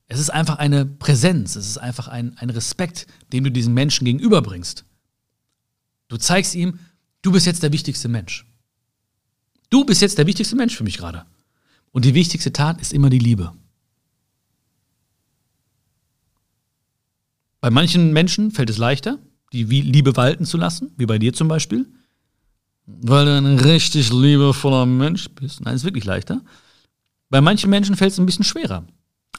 Es 0.07 0.19
ist 0.19 0.29
einfach 0.29 0.57
eine 0.57 0.85
Präsenz, 0.85 1.55
es 1.55 1.67
ist 1.67 1.77
einfach 1.79 2.07
ein, 2.07 2.37
ein 2.37 2.51
Respekt, 2.51 3.07
den 3.33 3.43
du 3.43 3.51
diesem 3.51 3.73
Menschen 3.73 4.05
gegenüberbringst. 4.05 4.85
Du 6.07 6.17
zeigst 6.17 6.53
ihm, 6.53 6.79
du 7.23 7.31
bist 7.31 7.47
jetzt 7.47 7.63
der 7.63 7.71
wichtigste 7.71 8.07
Mensch. 8.07 8.45
Du 9.71 9.83
bist 9.83 10.01
jetzt 10.01 10.19
der 10.19 10.27
wichtigste 10.27 10.55
Mensch 10.55 10.75
für 10.75 10.83
mich 10.83 10.97
gerade. 10.97 11.25
Und 11.91 12.05
die 12.05 12.13
wichtigste 12.13 12.53
Tat 12.53 12.79
ist 12.79 12.93
immer 12.93 13.09
die 13.09 13.19
Liebe. 13.19 13.53
Bei 17.65 17.71
manchen 17.71 18.13
Menschen 18.13 18.51
fällt 18.51 18.69
es 18.69 18.77
leichter, 18.77 19.17
die 19.51 19.63
Liebe 19.63 20.15
walten 20.15 20.45
zu 20.45 20.55
lassen, 20.55 20.91
wie 20.97 21.07
bei 21.07 21.17
dir 21.17 21.33
zum 21.33 21.47
Beispiel, 21.47 21.87
weil 22.85 23.25
du 23.25 23.35
ein 23.35 23.57
richtig 23.57 24.13
liebevoller 24.13 24.85
Mensch 24.85 25.29
bist. 25.29 25.61
Nein, 25.61 25.73
ist 25.73 25.83
wirklich 25.83 26.05
leichter. 26.05 26.43
Bei 27.31 27.41
manchen 27.41 27.71
Menschen 27.71 27.95
fällt 27.95 28.11
es 28.11 28.19
ein 28.19 28.27
bisschen 28.27 28.43
schwerer. 28.43 28.85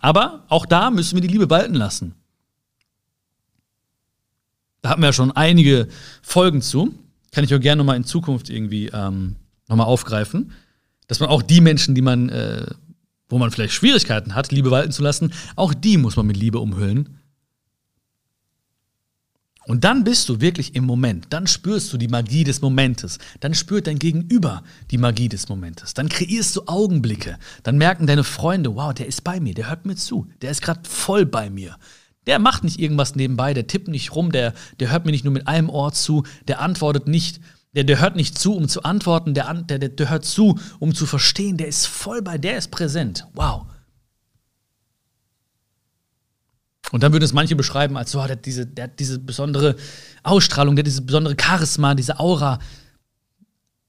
Aber 0.00 0.44
auch 0.48 0.66
da 0.66 0.90
müssen 0.90 1.14
wir 1.14 1.20
die 1.20 1.28
Liebe 1.28 1.50
walten 1.50 1.74
lassen. 1.74 2.16
Da 4.82 4.88
hatten 4.88 5.02
wir 5.02 5.10
ja 5.10 5.12
schon 5.12 5.30
einige 5.30 5.86
Folgen 6.20 6.62
zu. 6.62 6.96
Kann 7.30 7.44
ich 7.44 7.54
auch 7.54 7.60
gerne 7.60 7.78
nochmal 7.78 7.96
in 7.96 8.02
Zukunft 8.02 8.50
irgendwie 8.50 8.88
ähm, 8.92 9.36
nochmal 9.68 9.86
aufgreifen. 9.86 10.50
Dass 11.06 11.20
man 11.20 11.28
auch 11.28 11.42
die 11.42 11.60
Menschen, 11.60 11.94
die 11.94 12.02
man, 12.02 12.28
äh, 12.30 12.66
wo 13.28 13.38
man 13.38 13.52
vielleicht 13.52 13.74
Schwierigkeiten 13.74 14.34
hat, 14.34 14.50
Liebe 14.50 14.72
walten 14.72 14.90
zu 14.90 15.04
lassen, 15.04 15.32
auch 15.54 15.72
die 15.72 15.96
muss 15.96 16.16
man 16.16 16.26
mit 16.26 16.36
Liebe 16.36 16.58
umhüllen. 16.58 17.20
Und 19.66 19.82
dann 19.82 20.04
bist 20.04 20.28
du 20.28 20.40
wirklich 20.40 20.76
im 20.76 20.84
Moment. 20.84 21.26
Dann 21.30 21.48
spürst 21.48 21.92
du 21.92 21.98
die 21.98 22.06
Magie 22.06 22.44
des 22.44 22.60
Momentes. 22.60 23.18
Dann 23.40 23.52
spürt 23.52 23.88
dein 23.88 23.98
Gegenüber 23.98 24.62
die 24.92 24.98
Magie 24.98 25.28
des 25.28 25.48
Momentes. 25.48 25.92
Dann 25.92 26.08
kreierst 26.08 26.54
du 26.54 26.62
Augenblicke. 26.66 27.36
Dann 27.64 27.76
merken 27.76 28.06
deine 28.06 28.22
Freunde, 28.22 28.76
wow, 28.76 28.94
der 28.94 29.06
ist 29.06 29.24
bei 29.24 29.40
mir, 29.40 29.54
der 29.54 29.68
hört 29.68 29.84
mir 29.84 29.96
zu. 29.96 30.28
Der 30.40 30.52
ist 30.52 30.62
gerade 30.62 30.88
voll 30.88 31.26
bei 31.26 31.50
mir. 31.50 31.76
Der 32.28 32.38
macht 32.38 32.62
nicht 32.62 32.78
irgendwas 32.78 33.16
nebenbei, 33.16 33.54
der 33.54 33.66
tippt 33.66 33.88
nicht 33.88 34.14
rum, 34.14 34.30
der, 34.30 34.54
der 34.78 34.90
hört 34.90 35.04
mir 35.04 35.12
nicht 35.12 35.24
nur 35.24 35.32
mit 35.32 35.48
einem 35.48 35.68
Ohr 35.68 35.92
zu, 35.92 36.24
der 36.46 36.60
antwortet 36.60 37.08
nicht, 37.08 37.40
der, 37.74 37.84
der 37.84 38.00
hört 38.00 38.16
nicht 38.16 38.38
zu, 38.38 38.54
um 38.54 38.68
zu 38.68 38.84
antworten, 38.84 39.34
der, 39.34 39.52
der, 39.52 39.78
der 39.78 40.10
hört 40.10 40.24
zu, 40.24 40.58
um 40.78 40.94
zu 40.94 41.06
verstehen, 41.06 41.56
der 41.56 41.68
ist 41.68 41.86
voll 41.86 42.22
bei, 42.22 42.38
der 42.38 42.56
ist 42.56 42.70
präsent. 42.70 43.26
Wow. 43.34 43.66
Und 46.92 47.02
dann 47.02 47.12
würden 47.12 47.24
es 47.24 47.32
manche 47.32 47.56
beschreiben 47.56 47.96
als 47.96 48.12
so, 48.12 48.18
der 48.18 48.32
hat 48.32 48.46
diese, 48.46 48.66
der 48.66 48.84
hat 48.84 48.98
diese 49.00 49.18
besondere 49.18 49.76
Ausstrahlung, 50.22 50.76
der 50.76 50.82
hat 50.82 50.86
diese 50.86 51.02
besondere 51.02 51.36
Charisma, 51.40 51.94
diese 51.94 52.20
Aura. 52.20 52.60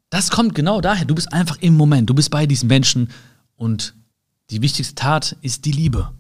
Das 0.10 0.31
kommt 0.31 0.55
genau 0.55 0.81
daher. 0.81 1.05
Du 1.05 1.13
bist 1.13 1.31
einfach 1.31 1.57
im 1.62 1.75
Moment, 1.75 2.10
du 2.10 2.13
bist 2.13 2.31
bei 2.31 2.45
diesen 2.45 2.67
Menschen 2.67 3.10
und 3.55 3.93
die 4.49 4.62
wichtigste 4.62 4.95
Tat 4.95 5.36
ist 5.41 5.65
die 5.65 5.71
Liebe. 5.71 6.12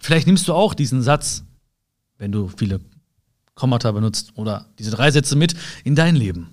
Vielleicht 0.00 0.26
nimmst 0.26 0.46
du 0.48 0.52
auch 0.52 0.74
diesen 0.74 1.02
Satz, 1.02 1.44
wenn 2.18 2.32
du 2.32 2.48
viele 2.48 2.80
Kommata 3.54 3.90
benutzt 3.92 4.32
oder 4.34 4.66
diese 4.78 4.90
drei 4.90 5.10
Sätze 5.10 5.36
mit 5.36 5.54
in 5.84 5.94
dein 5.94 6.16
Leben. 6.16 6.50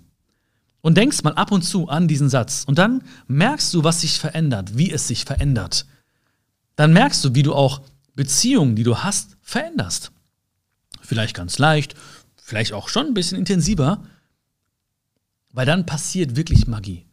Und 0.82 0.98
denkst 0.98 1.24
mal 1.24 1.34
ab 1.34 1.52
und 1.52 1.64
zu 1.64 1.88
an 1.88 2.08
diesen 2.08 2.30
Satz. 2.30 2.64
Und 2.66 2.78
dann 2.78 3.04
merkst 3.28 3.74
du, 3.74 3.84
was 3.84 4.02
sich 4.02 4.20
verändert, 4.20 4.78
wie 4.78 4.92
es 4.92 5.08
sich 5.08 5.24
verändert. 5.24 5.86
Dann 6.76 6.92
merkst 6.94 7.24
du, 7.24 7.36
wie 7.36 7.44
du 7.44 7.54
auch 7.54 7.82
Beziehungen, 8.16 8.76
die 8.76 8.84
du 8.84 9.00
hast, 9.00 9.38
veränderst. 9.42 10.12
Vielleicht 11.02 11.36
ganz 11.36 11.58
leicht, 11.58 11.96
vielleicht 12.36 12.74
auch 12.74 12.90
schon 12.90 13.08
ein 13.08 13.14
bisschen 13.14 13.38
intensiver, 13.38 14.04
weil 15.52 15.66
dann 15.66 15.86
passiert 15.86 16.36
wirklich 16.36 16.68
Magie. 16.68 17.06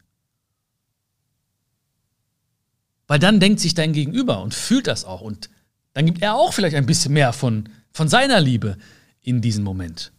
Weil 3.07 3.19
dann 3.19 3.39
denkt 3.39 3.59
sich 3.59 3.73
dein 3.73 3.93
Gegenüber 3.93 4.41
und 4.41 4.53
fühlt 4.53 4.87
das 4.87 5.05
auch 5.05 5.21
und 5.21 5.49
dann 5.93 6.05
gibt 6.05 6.21
er 6.21 6.35
auch 6.35 6.53
vielleicht 6.53 6.75
ein 6.75 6.85
bisschen 6.85 7.13
mehr 7.13 7.33
von, 7.33 7.69
von 7.91 8.07
seiner 8.07 8.39
Liebe 8.39 8.77
in 9.21 9.41
diesem 9.41 9.63
Moment. 9.63 10.11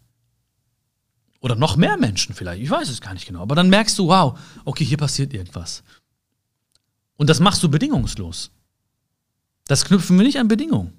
Oder 1.40 1.57
noch 1.57 1.77
mehr 1.77 1.97
Menschen 1.97 2.35
vielleicht, 2.35 2.62
ich 2.62 2.71
weiß 2.71 2.88
es 2.88 3.01
gar 3.01 3.14
nicht 3.14 3.27
genau. 3.27 3.40
Aber 3.40 3.55
dann 3.55 3.71
merkst 3.71 3.99
du, 3.99 4.09
wow, 4.09 4.38
okay, 4.64 4.85
hier 4.85 4.99
passiert 4.99 5.33
irgendwas. 5.33 5.83
Und 7.16 7.31
das 7.31 7.40
machst 7.40 7.62
du 7.62 7.68
bedingungslos. 7.68 8.51
Das 9.66 9.85
knüpfen 9.85 10.16
wir 10.18 10.25
nicht 10.25 10.38
an 10.38 10.48
Bedingungen. 10.48 10.92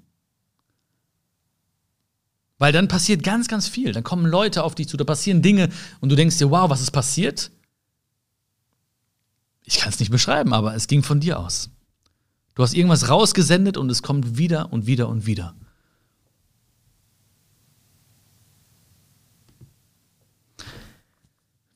Weil 2.57 2.71
dann 2.71 2.87
passiert 2.87 3.23
ganz, 3.23 3.47
ganz 3.47 3.67
viel. 3.67 3.91
Dann 3.91 4.03
kommen 4.03 4.25
Leute 4.25 4.63
auf 4.63 4.75
dich 4.75 4.87
zu, 4.87 4.95
da 4.95 5.03
passieren 5.03 5.41
Dinge 5.41 5.69
und 5.99 6.09
du 6.09 6.15
denkst 6.15 6.37
dir, 6.37 6.49
wow, 6.49 6.69
was 6.69 6.81
ist 6.81 6.91
passiert? 6.91 7.51
Ich 9.65 9.77
kann 9.77 9.89
es 9.89 9.99
nicht 9.99 10.11
beschreiben, 10.11 10.53
aber 10.53 10.75
es 10.75 10.87
ging 10.87 11.03
von 11.03 11.19
dir 11.19 11.39
aus. 11.39 11.69
Du 12.55 12.63
hast 12.63 12.73
irgendwas 12.73 13.09
rausgesendet 13.09 13.77
und 13.77 13.89
es 13.89 14.03
kommt 14.03 14.37
wieder 14.37 14.71
und 14.71 14.85
wieder 14.85 15.09
und 15.09 15.25
wieder. 15.25 15.55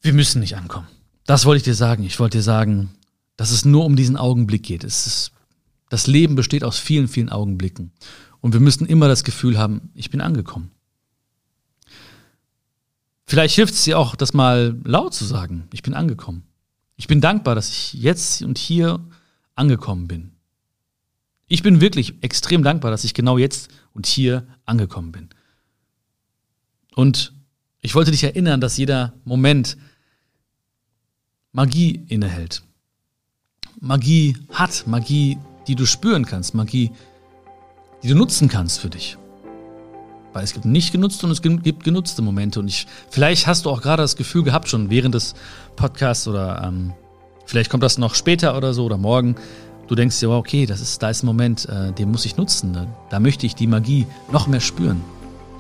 Wir 0.02 0.14
müssen 0.14 0.40
nicht 0.40 0.56
ankommen. 0.56 0.88
Das 1.26 1.46
wollte 1.46 1.58
ich 1.58 1.64
dir 1.64 1.76
sagen. 1.76 2.04
Ich 2.04 2.20
wollte 2.20 2.38
dir 2.38 2.44
sagen, 2.44 2.94
dass 3.36 3.52
es 3.52 3.66
nur 3.66 3.84
um 3.84 3.96
diesen 3.96 4.16
Augenblick 4.16 4.64
geht. 4.64 4.84
Es 4.84 5.06
ist 5.06 5.32
das 5.90 6.08
Leben 6.08 6.36
besteht 6.36 6.64
aus 6.64 6.78
vielen, 6.78 7.08
vielen 7.08 7.30
Augenblicken. 7.30 7.92
Und 8.42 8.54
wir 8.54 8.60
müssen 8.60 8.86
immer 8.86 9.08
das 9.08 9.24
Gefühl 9.24 9.58
haben, 9.58 9.90
ich 9.94 10.10
bin 10.10 10.22
angekommen. 10.22 10.72
Vielleicht 13.26 13.56
hilft 13.56 13.74
es 13.74 13.84
dir 13.84 14.00
auch, 14.00 14.16
das 14.16 14.34
mal 14.34 14.78
laut 14.84 15.14
zu 15.14 15.26
sagen, 15.26 15.68
ich 15.74 15.82
bin 15.82 15.94
angekommen. 15.94 16.44
Ich 16.96 17.08
bin 17.08 17.22
dankbar, 17.22 17.56
dass 17.56 17.70
ich 17.70 17.94
jetzt 17.94 18.42
und 18.42 18.58
hier 18.58 19.06
angekommen 19.56 20.08
bin. 20.08 20.32
Ich 21.48 21.64
bin 21.64 21.82
wirklich 21.82 22.16
extrem 22.22 22.64
dankbar, 22.64 22.92
dass 22.92 23.04
ich 23.04 23.14
genau 23.14 23.38
jetzt 23.38 23.70
und 23.94 24.06
hier 24.06 24.48
angekommen 24.66 25.12
bin. 25.12 25.30
Und 26.96 27.34
ich 27.82 27.96
wollte 27.96 28.12
dich 28.12 28.24
erinnern, 28.24 28.60
dass 28.60 28.78
jeder 28.78 29.14
Moment 29.24 29.78
Magie 31.52 32.04
innehält. 32.08 32.64
Magie 33.80 34.38
hat, 34.50 34.88
Magie 34.88 35.38
die 35.68 35.76
du 35.76 35.86
spüren 35.86 36.26
kannst, 36.26 36.54
Magie, 36.54 36.92
die 38.04 38.08
du 38.10 38.16
nutzen 38.16 38.48
kannst 38.48 38.80
für 38.80 38.90
dich. 38.90 39.18
Weil 40.34 40.44
es 40.44 40.54
gibt 40.54 40.66
nicht 40.66 40.92
genutzte 40.92 41.26
und 41.26 41.32
es 41.32 41.42
gibt 41.42 41.84
genutzte 41.84 42.22
Momente. 42.22 42.60
Und 42.60 42.68
ich, 42.68 42.86
vielleicht 43.10 43.48
hast 43.48 43.66
du 43.66 43.70
auch 43.70 43.82
gerade 43.82 44.04
das 44.04 44.16
Gefühl 44.16 44.44
gehabt, 44.44 44.70
schon 44.70 44.90
während 44.90 45.16
des 45.16 45.34
Podcasts 45.76 46.28
oder 46.28 46.64
ähm, 46.64 46.94
vielleicht 47.46 47.70
kommt 47.70 47.84
das 47.84 47.98
noch 47.98 48.14
später 48.14 48.56
oder 48.56 48.74
so 48.74 48.86
oder 48.86 48.98
morgen. 48.98 49.36
Du 49.88 49.96
denkst 49.96 50.20
dir, 50.20 50.30
okay, 50.30 50.66
das 50.66 50.82
ist, 50.82 51.02
da 51.02 51.10
ist 51.10 51.24
ein 51.24 51.28
Moment, 51.28 51.68
äh, 51.70 51.92
den 51.92 52.12
muss 52.12 52.26
ich 52.26 52.38
nutzen. 52.38 52.72
Ne? 52.72 52.88
Da 53.10 53.20
möchte 53.20 53.46
ich 53.46 53.56
die 53.56 53.68
Magie 53.68 54.06
noch 54.32 54.48
mehr 54.48 54.60
spüren. 54.60 55.02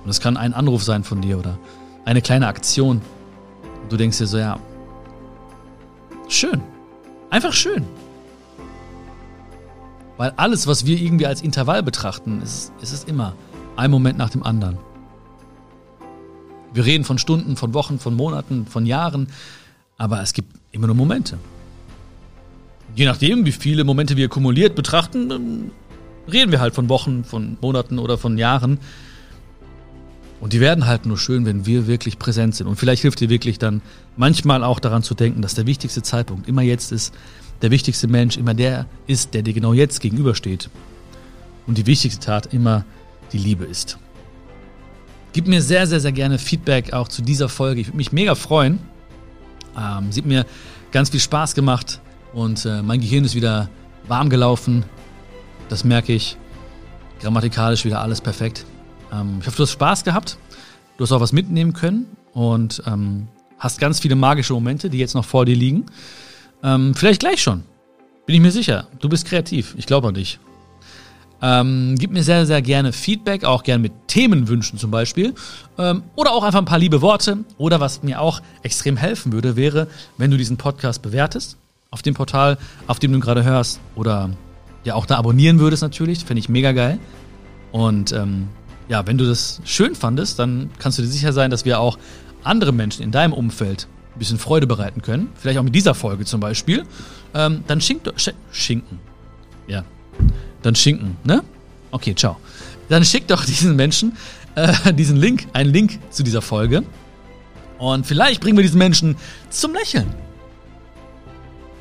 Und 0.03 0.09
es 0.09 0.19
kann 0.19 0.37
ein 0.37 0.53
Anruf 0.53 0.83
sein 0.83 1.03
von 1.03 1.21
dir 1.21 1.39
oder 1.39 1.57
eine 2.05 2.21
kleine 2.21 2.47
Aktion. 2.47 3.01
Und 3.83 3.91
du 3.91 3.97
denkst 3.97 4.17
dir 4.17 4.27
so, 4.27 4.37
ja, 4.37 4.59
schön. 6.27 6.61
Einfach 7.29 7.53
schön. 7.53 7.85
Weil 10.17 10.33
alles, 10.35 10.67
was 10.67 10.85
wir 10.85 10.99
irgendwie 10.99 11.27
als 11.27 11.41
Intervall 11.41 11.83
betrachten, 11.83 12.41
ist, 12.41 12.73
ist 12.81 12.91
es 12.91 13.03
immer 13.03 13.33
ein 13.75 13.91
Moment 13.91 14.17
nach 14.17 14.31
dem 14.31 14.43
anderen. 14.43 14.77
Wir 16.73 16.85
reden 16.85 17.03
von 17.03 17.17
Stunden, 17.17 17.55
von 17.55 17.73
Wochen, 17.73 17.99
von 17.99 18.15
Monaten, 18.15 18.65
von 18.65 18.85
Jahren, 18.85 19.27
aber 19.97 20.21
es 20.21 20.33
gibt 20.33 20.53
immer 20.71 20.87
nur 20.87 20.95
Momente. 20.95 21.37
Je 22.95 23.05
nachdem, 23.05 23.45
wie 23.45 23.51
viele 23.51 23.83
Momente 23.83 24.17
wir 24.17 24.27
kumuliert 24.27 24.75
betrachten, 24.75 25.71
reden 26.31 26.51
wir 26.51 26.59
halt 26.59 26.73
von 26.73 26.89
Wochen, 26.89 27.23
von 27.23 27.57
Monaten 27.61 27.99
oder 27.99 28.17
von 28.17 28.37
Jahren. 28.37 28.79
Und 30.39 30.53
die 30.53 30.59
werden 30.59 30.85
halt 30.85 31.05
nur 31.05 31.17
schön, 31.17 31.45
wenn 31.45 31.65
wir 31.65 31.87
wirklich 31.87 32.19
präsent 32.19 32.55
sind. 32.55 32.67
Und 32.67 32.75
vielleicht 32.75 33.01
hilft 33.01 33.19
dir 33.19 33.29
wirklich 33.29 33.57
dann 33.57 33.81
manchmal 34.15 34.63
auch 34.63 34.79
daran 34.79 35.01
zu 35.01 35.15
denken, 35.15 35.41
dass 35.41 35.55
der 35.55 35.65
wichtigste 35.65 36.03
Zeitpunkt 36.03 36.47
immer 36.47 36.61
jetzt 36.61 36.91
ist, 36.91 37.13
der 37.61 37.71
wichtigste 37.71 38.07
Mensch 38.07 38.37
immer 38.37 38.53
der 38.53 38.85
ist, 39.07 39.33
der 39.33 39.41
dir 39.41 39.53
genau 39.53 39.73
jetzt 39.73 39.99
gegenübersteht. 39.99 40.69
und 41.65 41.77
die 41.77 41.85
wichtigste 41.85 42.25
Tat 42.25 42.53
immer 42.53 42.85
die 43.33 43.37
Liebe 43.37 43.65
ist. 43.65 43.97
Gib 45.33 45.47
mir 45.47 45.61
sehr, 45.61 45.85
sehr, 45.85 45.99
sehr 45.99 46.13
gerne 46.13 46.39
Feedback 46.39 46.93
auch 46.93 47.09
zu 47.09 47.21
dieser 47.21 47.49
Folge. 47.49 47.81
Ich 47.81 47.87
würde 47.87 47.97
mich 47.97 48.11
mega 48.11 48.33
freuen. 48.35 48.79
Ähm, 49.77 50.11
sie 50.11 50.21
hat 50.21 50.27
mir 50.27 50.45
ganz 50.91 51.09
viel 51.09 51.19
Spaß 51.19 51.53
gemacht 51.53 51.99
und 52.33 52.65
äh, 52.65 52.81
mein 52.81 53.01
Gehirn 53.01 53.25
ist 53.25 53.35
wieder 53.35 53.69
warm 54.07 54.29
gelaufen. 54.29 54.85
Das 55.69 55.83
merke 55.83 56.13
ich. 56.13 56.37
Grammatikalisch 57.19 57.83
wieder 57.83 58.01
alles 58.01 58.21
perfekt. 58.21 58.65
Ähm, 59.11 59.37
ich 59.41 59.47
hoffe, 59.47 59.57
du 59.57 59.63
hast 59.63 59.71
Spaß 59.71 60.03
gehabt. 60.03 60.37
Du 60.97 61.03
hast 61.03 61.11
auch 61.11 61.21
was 61.21 61.31
mitnehmen 61.31 61.73
können 61.73 62.07
und 62.33 62.81
ähm, 62.87 63.27
hast 63.59 63.79
ganz 63.79 63.99
viele 63.99 64.15
magische 64.15 64.53
Momente, 64.53 64.89
die 64.89 64.97
jetzt 64.97 65.13
noch 65.13 65.25
vor 65.25 65.45
dir 65.45 65.55
liegen. 65.55 65.85
Ähm, 66.63 66.95
vielleicht 66.95 67.19
gleich 67.19 67.41
schon. 67.41 67.63
Bin 68.25 68.35
ich 68.35 68.41
mir 68.41 68.51
sicher. 68.51 68.87
Du 68.99 69.07
bist 69.07 69.25
kreativ. 69.25 69.75
Ich 69.77 69.85
glaube 69.85 70.07
an 70.07 70.15
dich. 70.15 70.39
Ähm, 71.39 71.95
gib 71.99 72.11
mir 72.11 72.23
sehr, 72.23 72.47
sehr 72.47 72.63
gerne 72.63 72.91
Feedback, 72.93 73.43
auch 73.43 73.61
gerne 73.61 73.81
mit 73.81 73.93
Themenwünschen 74.07 74.79
zum 74.79 74.89
Beispiel. 74.89 75.35
Ähm, 75.77 76.01
oder 76.15 76.31
auch 76.31 76.43
einfach 76.43 76.59
ein 76.59 76.65
paar 76.65 76.79
liebe 76.79 77.01
Worte. 77.01 77.39
Oder 77.57 77.79
was 77.79 78.01
mir 78.01 78.19
auch 78.19 78.41
extrem 78.63 78.97
helfen 78.97 79.31
würde, 79.31 79.55
wäre, 79.55 79.87
wenn 80.17 80.31
du 80.31 80.37
diesen 80.37 80.57
Podcast 80.57 81.01
bewertest. 81.03 81.57
Auf 81.91 82.01
dem 82.01 82.15
Portal, 82.15 82.57
auf 82.87 82.99
dem 82.99 83.13
du 83.13 83.19
gerade 83.19 83.43
hörst. 83.43 83.79
Oder 83.95 84.31
ja 84.83 84.95
auch 84.95 85.05
da 85.05 85.17
abonnieren 85.17 85.59
würdest 85.59 85.83
natürlich. 85.83 86.25
Fände 86.25 86.39
ich 86.39 86.49
mega 86.49 86.71
geil. 86.71 86.99
Und 87.71 88.11
ähm, 88.13 88.47
ja, 88.87 89.05
wenn 89.05 89.17
du 89.17 89.25
das 89.25 89.61
schön 89.65 89.95
fandest, 89.95 90.39
dann 90.39 90.69
kannst 90.79 90.97
du 90.97 91.01
dir 91.01 91.09
sicher 91.09 91.33
sein, 91.33 91.51
dass 91.51 91.65
wir 91.65 91.79
auch 91.79 91.97
andere 92.43 92.71
Menschen 92.71 93.03
in 93.03 93.11
deinem 93.11 93.33
Umfeld 93.33 93.87
ein 94.15 94.19
bisschen 94.19 94.39
Freude 94.39 94.67
bereiten 94.67 95.01
können. 95.01 95.29
Vielleicht 95.35 95.59
auch 95.59 95.63
mit 95.63 95.75
dieser 95.75 95.93
Folge 95.93 96.25
zum 96.25 96.39
Beispiel. 96.39 96.83
Ähm, 97.33 97.63
dann 97.67 97.81
schink, 97.81 98.01
sch 98.15 98.31
Schinken. 98.51 98.99
Ja, 99.67 99.83
dann 100.61 100.75
Schinken, 100.75 101.17
ne? 101.23 101.43
Okay, 101.91 102.15
ciao. 102.15 102.37
Dann 102.89 103.03
schick 103.03 103.27
doch 103.27 103.45
diesen 103.45 103.75
Menschen 103.75 104.13
äh, 104.57 104.93
diesen 104.93 105.17
Link, 105.17 105.47
einen 105.53 105.71
Link 105.71 105.99
zu 106.09 106.23
dieser 106.23 106.41
Folge. 106.41 106.83
Und 107.77 108.07
vielleicht 108.07 108.41
bringen 108.41 108.57
wir 108.57 108.63
diesen 108.63 108.79
Menschen 108.79 109.15
zum 109.49 109.73
Lächeln. 109.73 110.13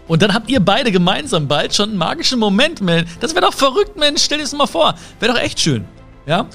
Und 0.07 0.23
dann 0.23 0.35
habt 0.35 0.51
ihr 0.51 0.61
beide 0.61 0.93
gemeinsam 0.93 1.49
bald 1.49 1.75
schon 1.75 1.91
einen 1.91 1.99
magischen 1.99 2.39
Moment, 2.39 2.81
man. 2.81 3.07
Das 3.21 3.35
wäre 3.35 3.47
doch 3.47 3.55
verrückt, 3.55 3.97
Mensch. 3.97 4.23
Stell 4.23 4.39
dir 4.39 4.45
das 4.45 4.53
mal 4.53 4.67
vor. 4.67 4.95
Wäre 5.19 5.33
doch 5.33 5.41
echt 5.41 5.59
schön. 5.59 5.85
Ja? 6.27 6.47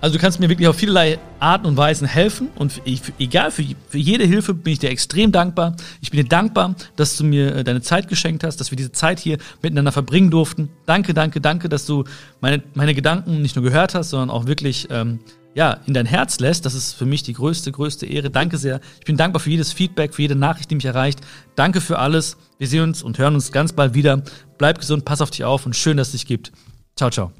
Also 0.00 0.16
du 0.16 0.20
kannst 0.20 0.40
mir 0.40 0.48
wirklich 0.48 0.68
auf 0.68 0.76
vielerlei 0.76 1.18
Arten 1.40 1.66
und 1.66 1.76
Weisen 1.76 2.06
helfen 2.06 2.48
und 2.56 2.72
für, 2.72 2.82
egal, 3.18 3.50
für, 3.50 3.64
für 3.88 3.98
jede 3.98 4.24
Hilfe 4.24 4.54
bin 4.54 4.72
ich 4.72 4.78
dir 4.78 4.90
extrem 4.90 5.30
dankbar. 5.30 5.76
Ich 6.00 6.10
bin 6.10 6.22
dir 6.22 6.28
dankbar, 6.28 6.74
dass 6.96 7.16
du 7.16 7.24
mir 7.24 7.56
äh, 7.56 7.64
deine 7.64 7.82
Zeit 7.82 8.08
geschenkt 8.08 8.42
hast, 8.44 8.58
dass 8.58 8.70
wir 8.70 8.76
diese 8.76 8.92
Zeit 8.92 9.20
hier 9.20 9.38
miteinander 9.62 9.92
verbringen 9.92 10.30
durften. 10.30 10.70
Danke, 10.86 11.12
danke, 11.12 11.40
danke, 11.40 11.68
dass 11.68 11.84
du 11.84 12.04
meine, 12.40 12.62
meine 12.74 12.94
Gedanken 12.94 13.42
nicht 13.42 13.56
nur 13.56 13.64
gehört 13.64 13.94
hast, 13.94 14.10
sondern 14.10 14.30
auch 14.30 14.46
wirklich 14.46 14.88
ähm, 14.90 15.20
ja, 15.54 15.78
in 15.86 15.94
dein 15.94 16.06
Herz 16.06 16.40
lässt. 16.40 16.64
Das 16.64 16.74
ist 16.74 16.94
für 16.94 17.06
mich 17.06 17.22
die 17.22 17.34
größte, 17.34 17.70
größte 17.72 18.06
Ehre. 18.06 18.30
Danke 18.30 18.56
sehr. 18.56 18.80
Ich 19.00 19.04
bin 19.04 19.16
dankbar 19.16 19.40
für 19.40 19.50
jedes 19.50 19.72
Feedback, 19.72 20.14
für 20.14 20.22
jede 20.22 20.36
Nachricht, 20.36 20.70
die 20.70 20.76
mich 20.76 20.84
erreicht. 20.84 21.20
Danke 21.56 21.80
für 21.80 21.98
alles. 21.98 22.36
Wir 22.58 22.68
sehen 22.68 22.84
uns 22.84 23.02
und 23.02 23.18
hören 23.18 23.34
uns 23.34 23.52
ganz 23.52 23.72
bald 23.72 23.94
wieder. 23.94 24.22
Bleib 24.58 24.78
gesund, 24.78 25.04
pass 25.04 25.20
auf 25.20 25.30
dich 25.30 25.44
auf 25.44 25.66
und 25.66 25.76
schön, 25.76 25.96
dass 25.96 26.08
es 26.08 26.12
dich 26.12 26.26
gibt. 26.26 26.52
Ciao, 26.96 27.10
ciao. 27.10 27.32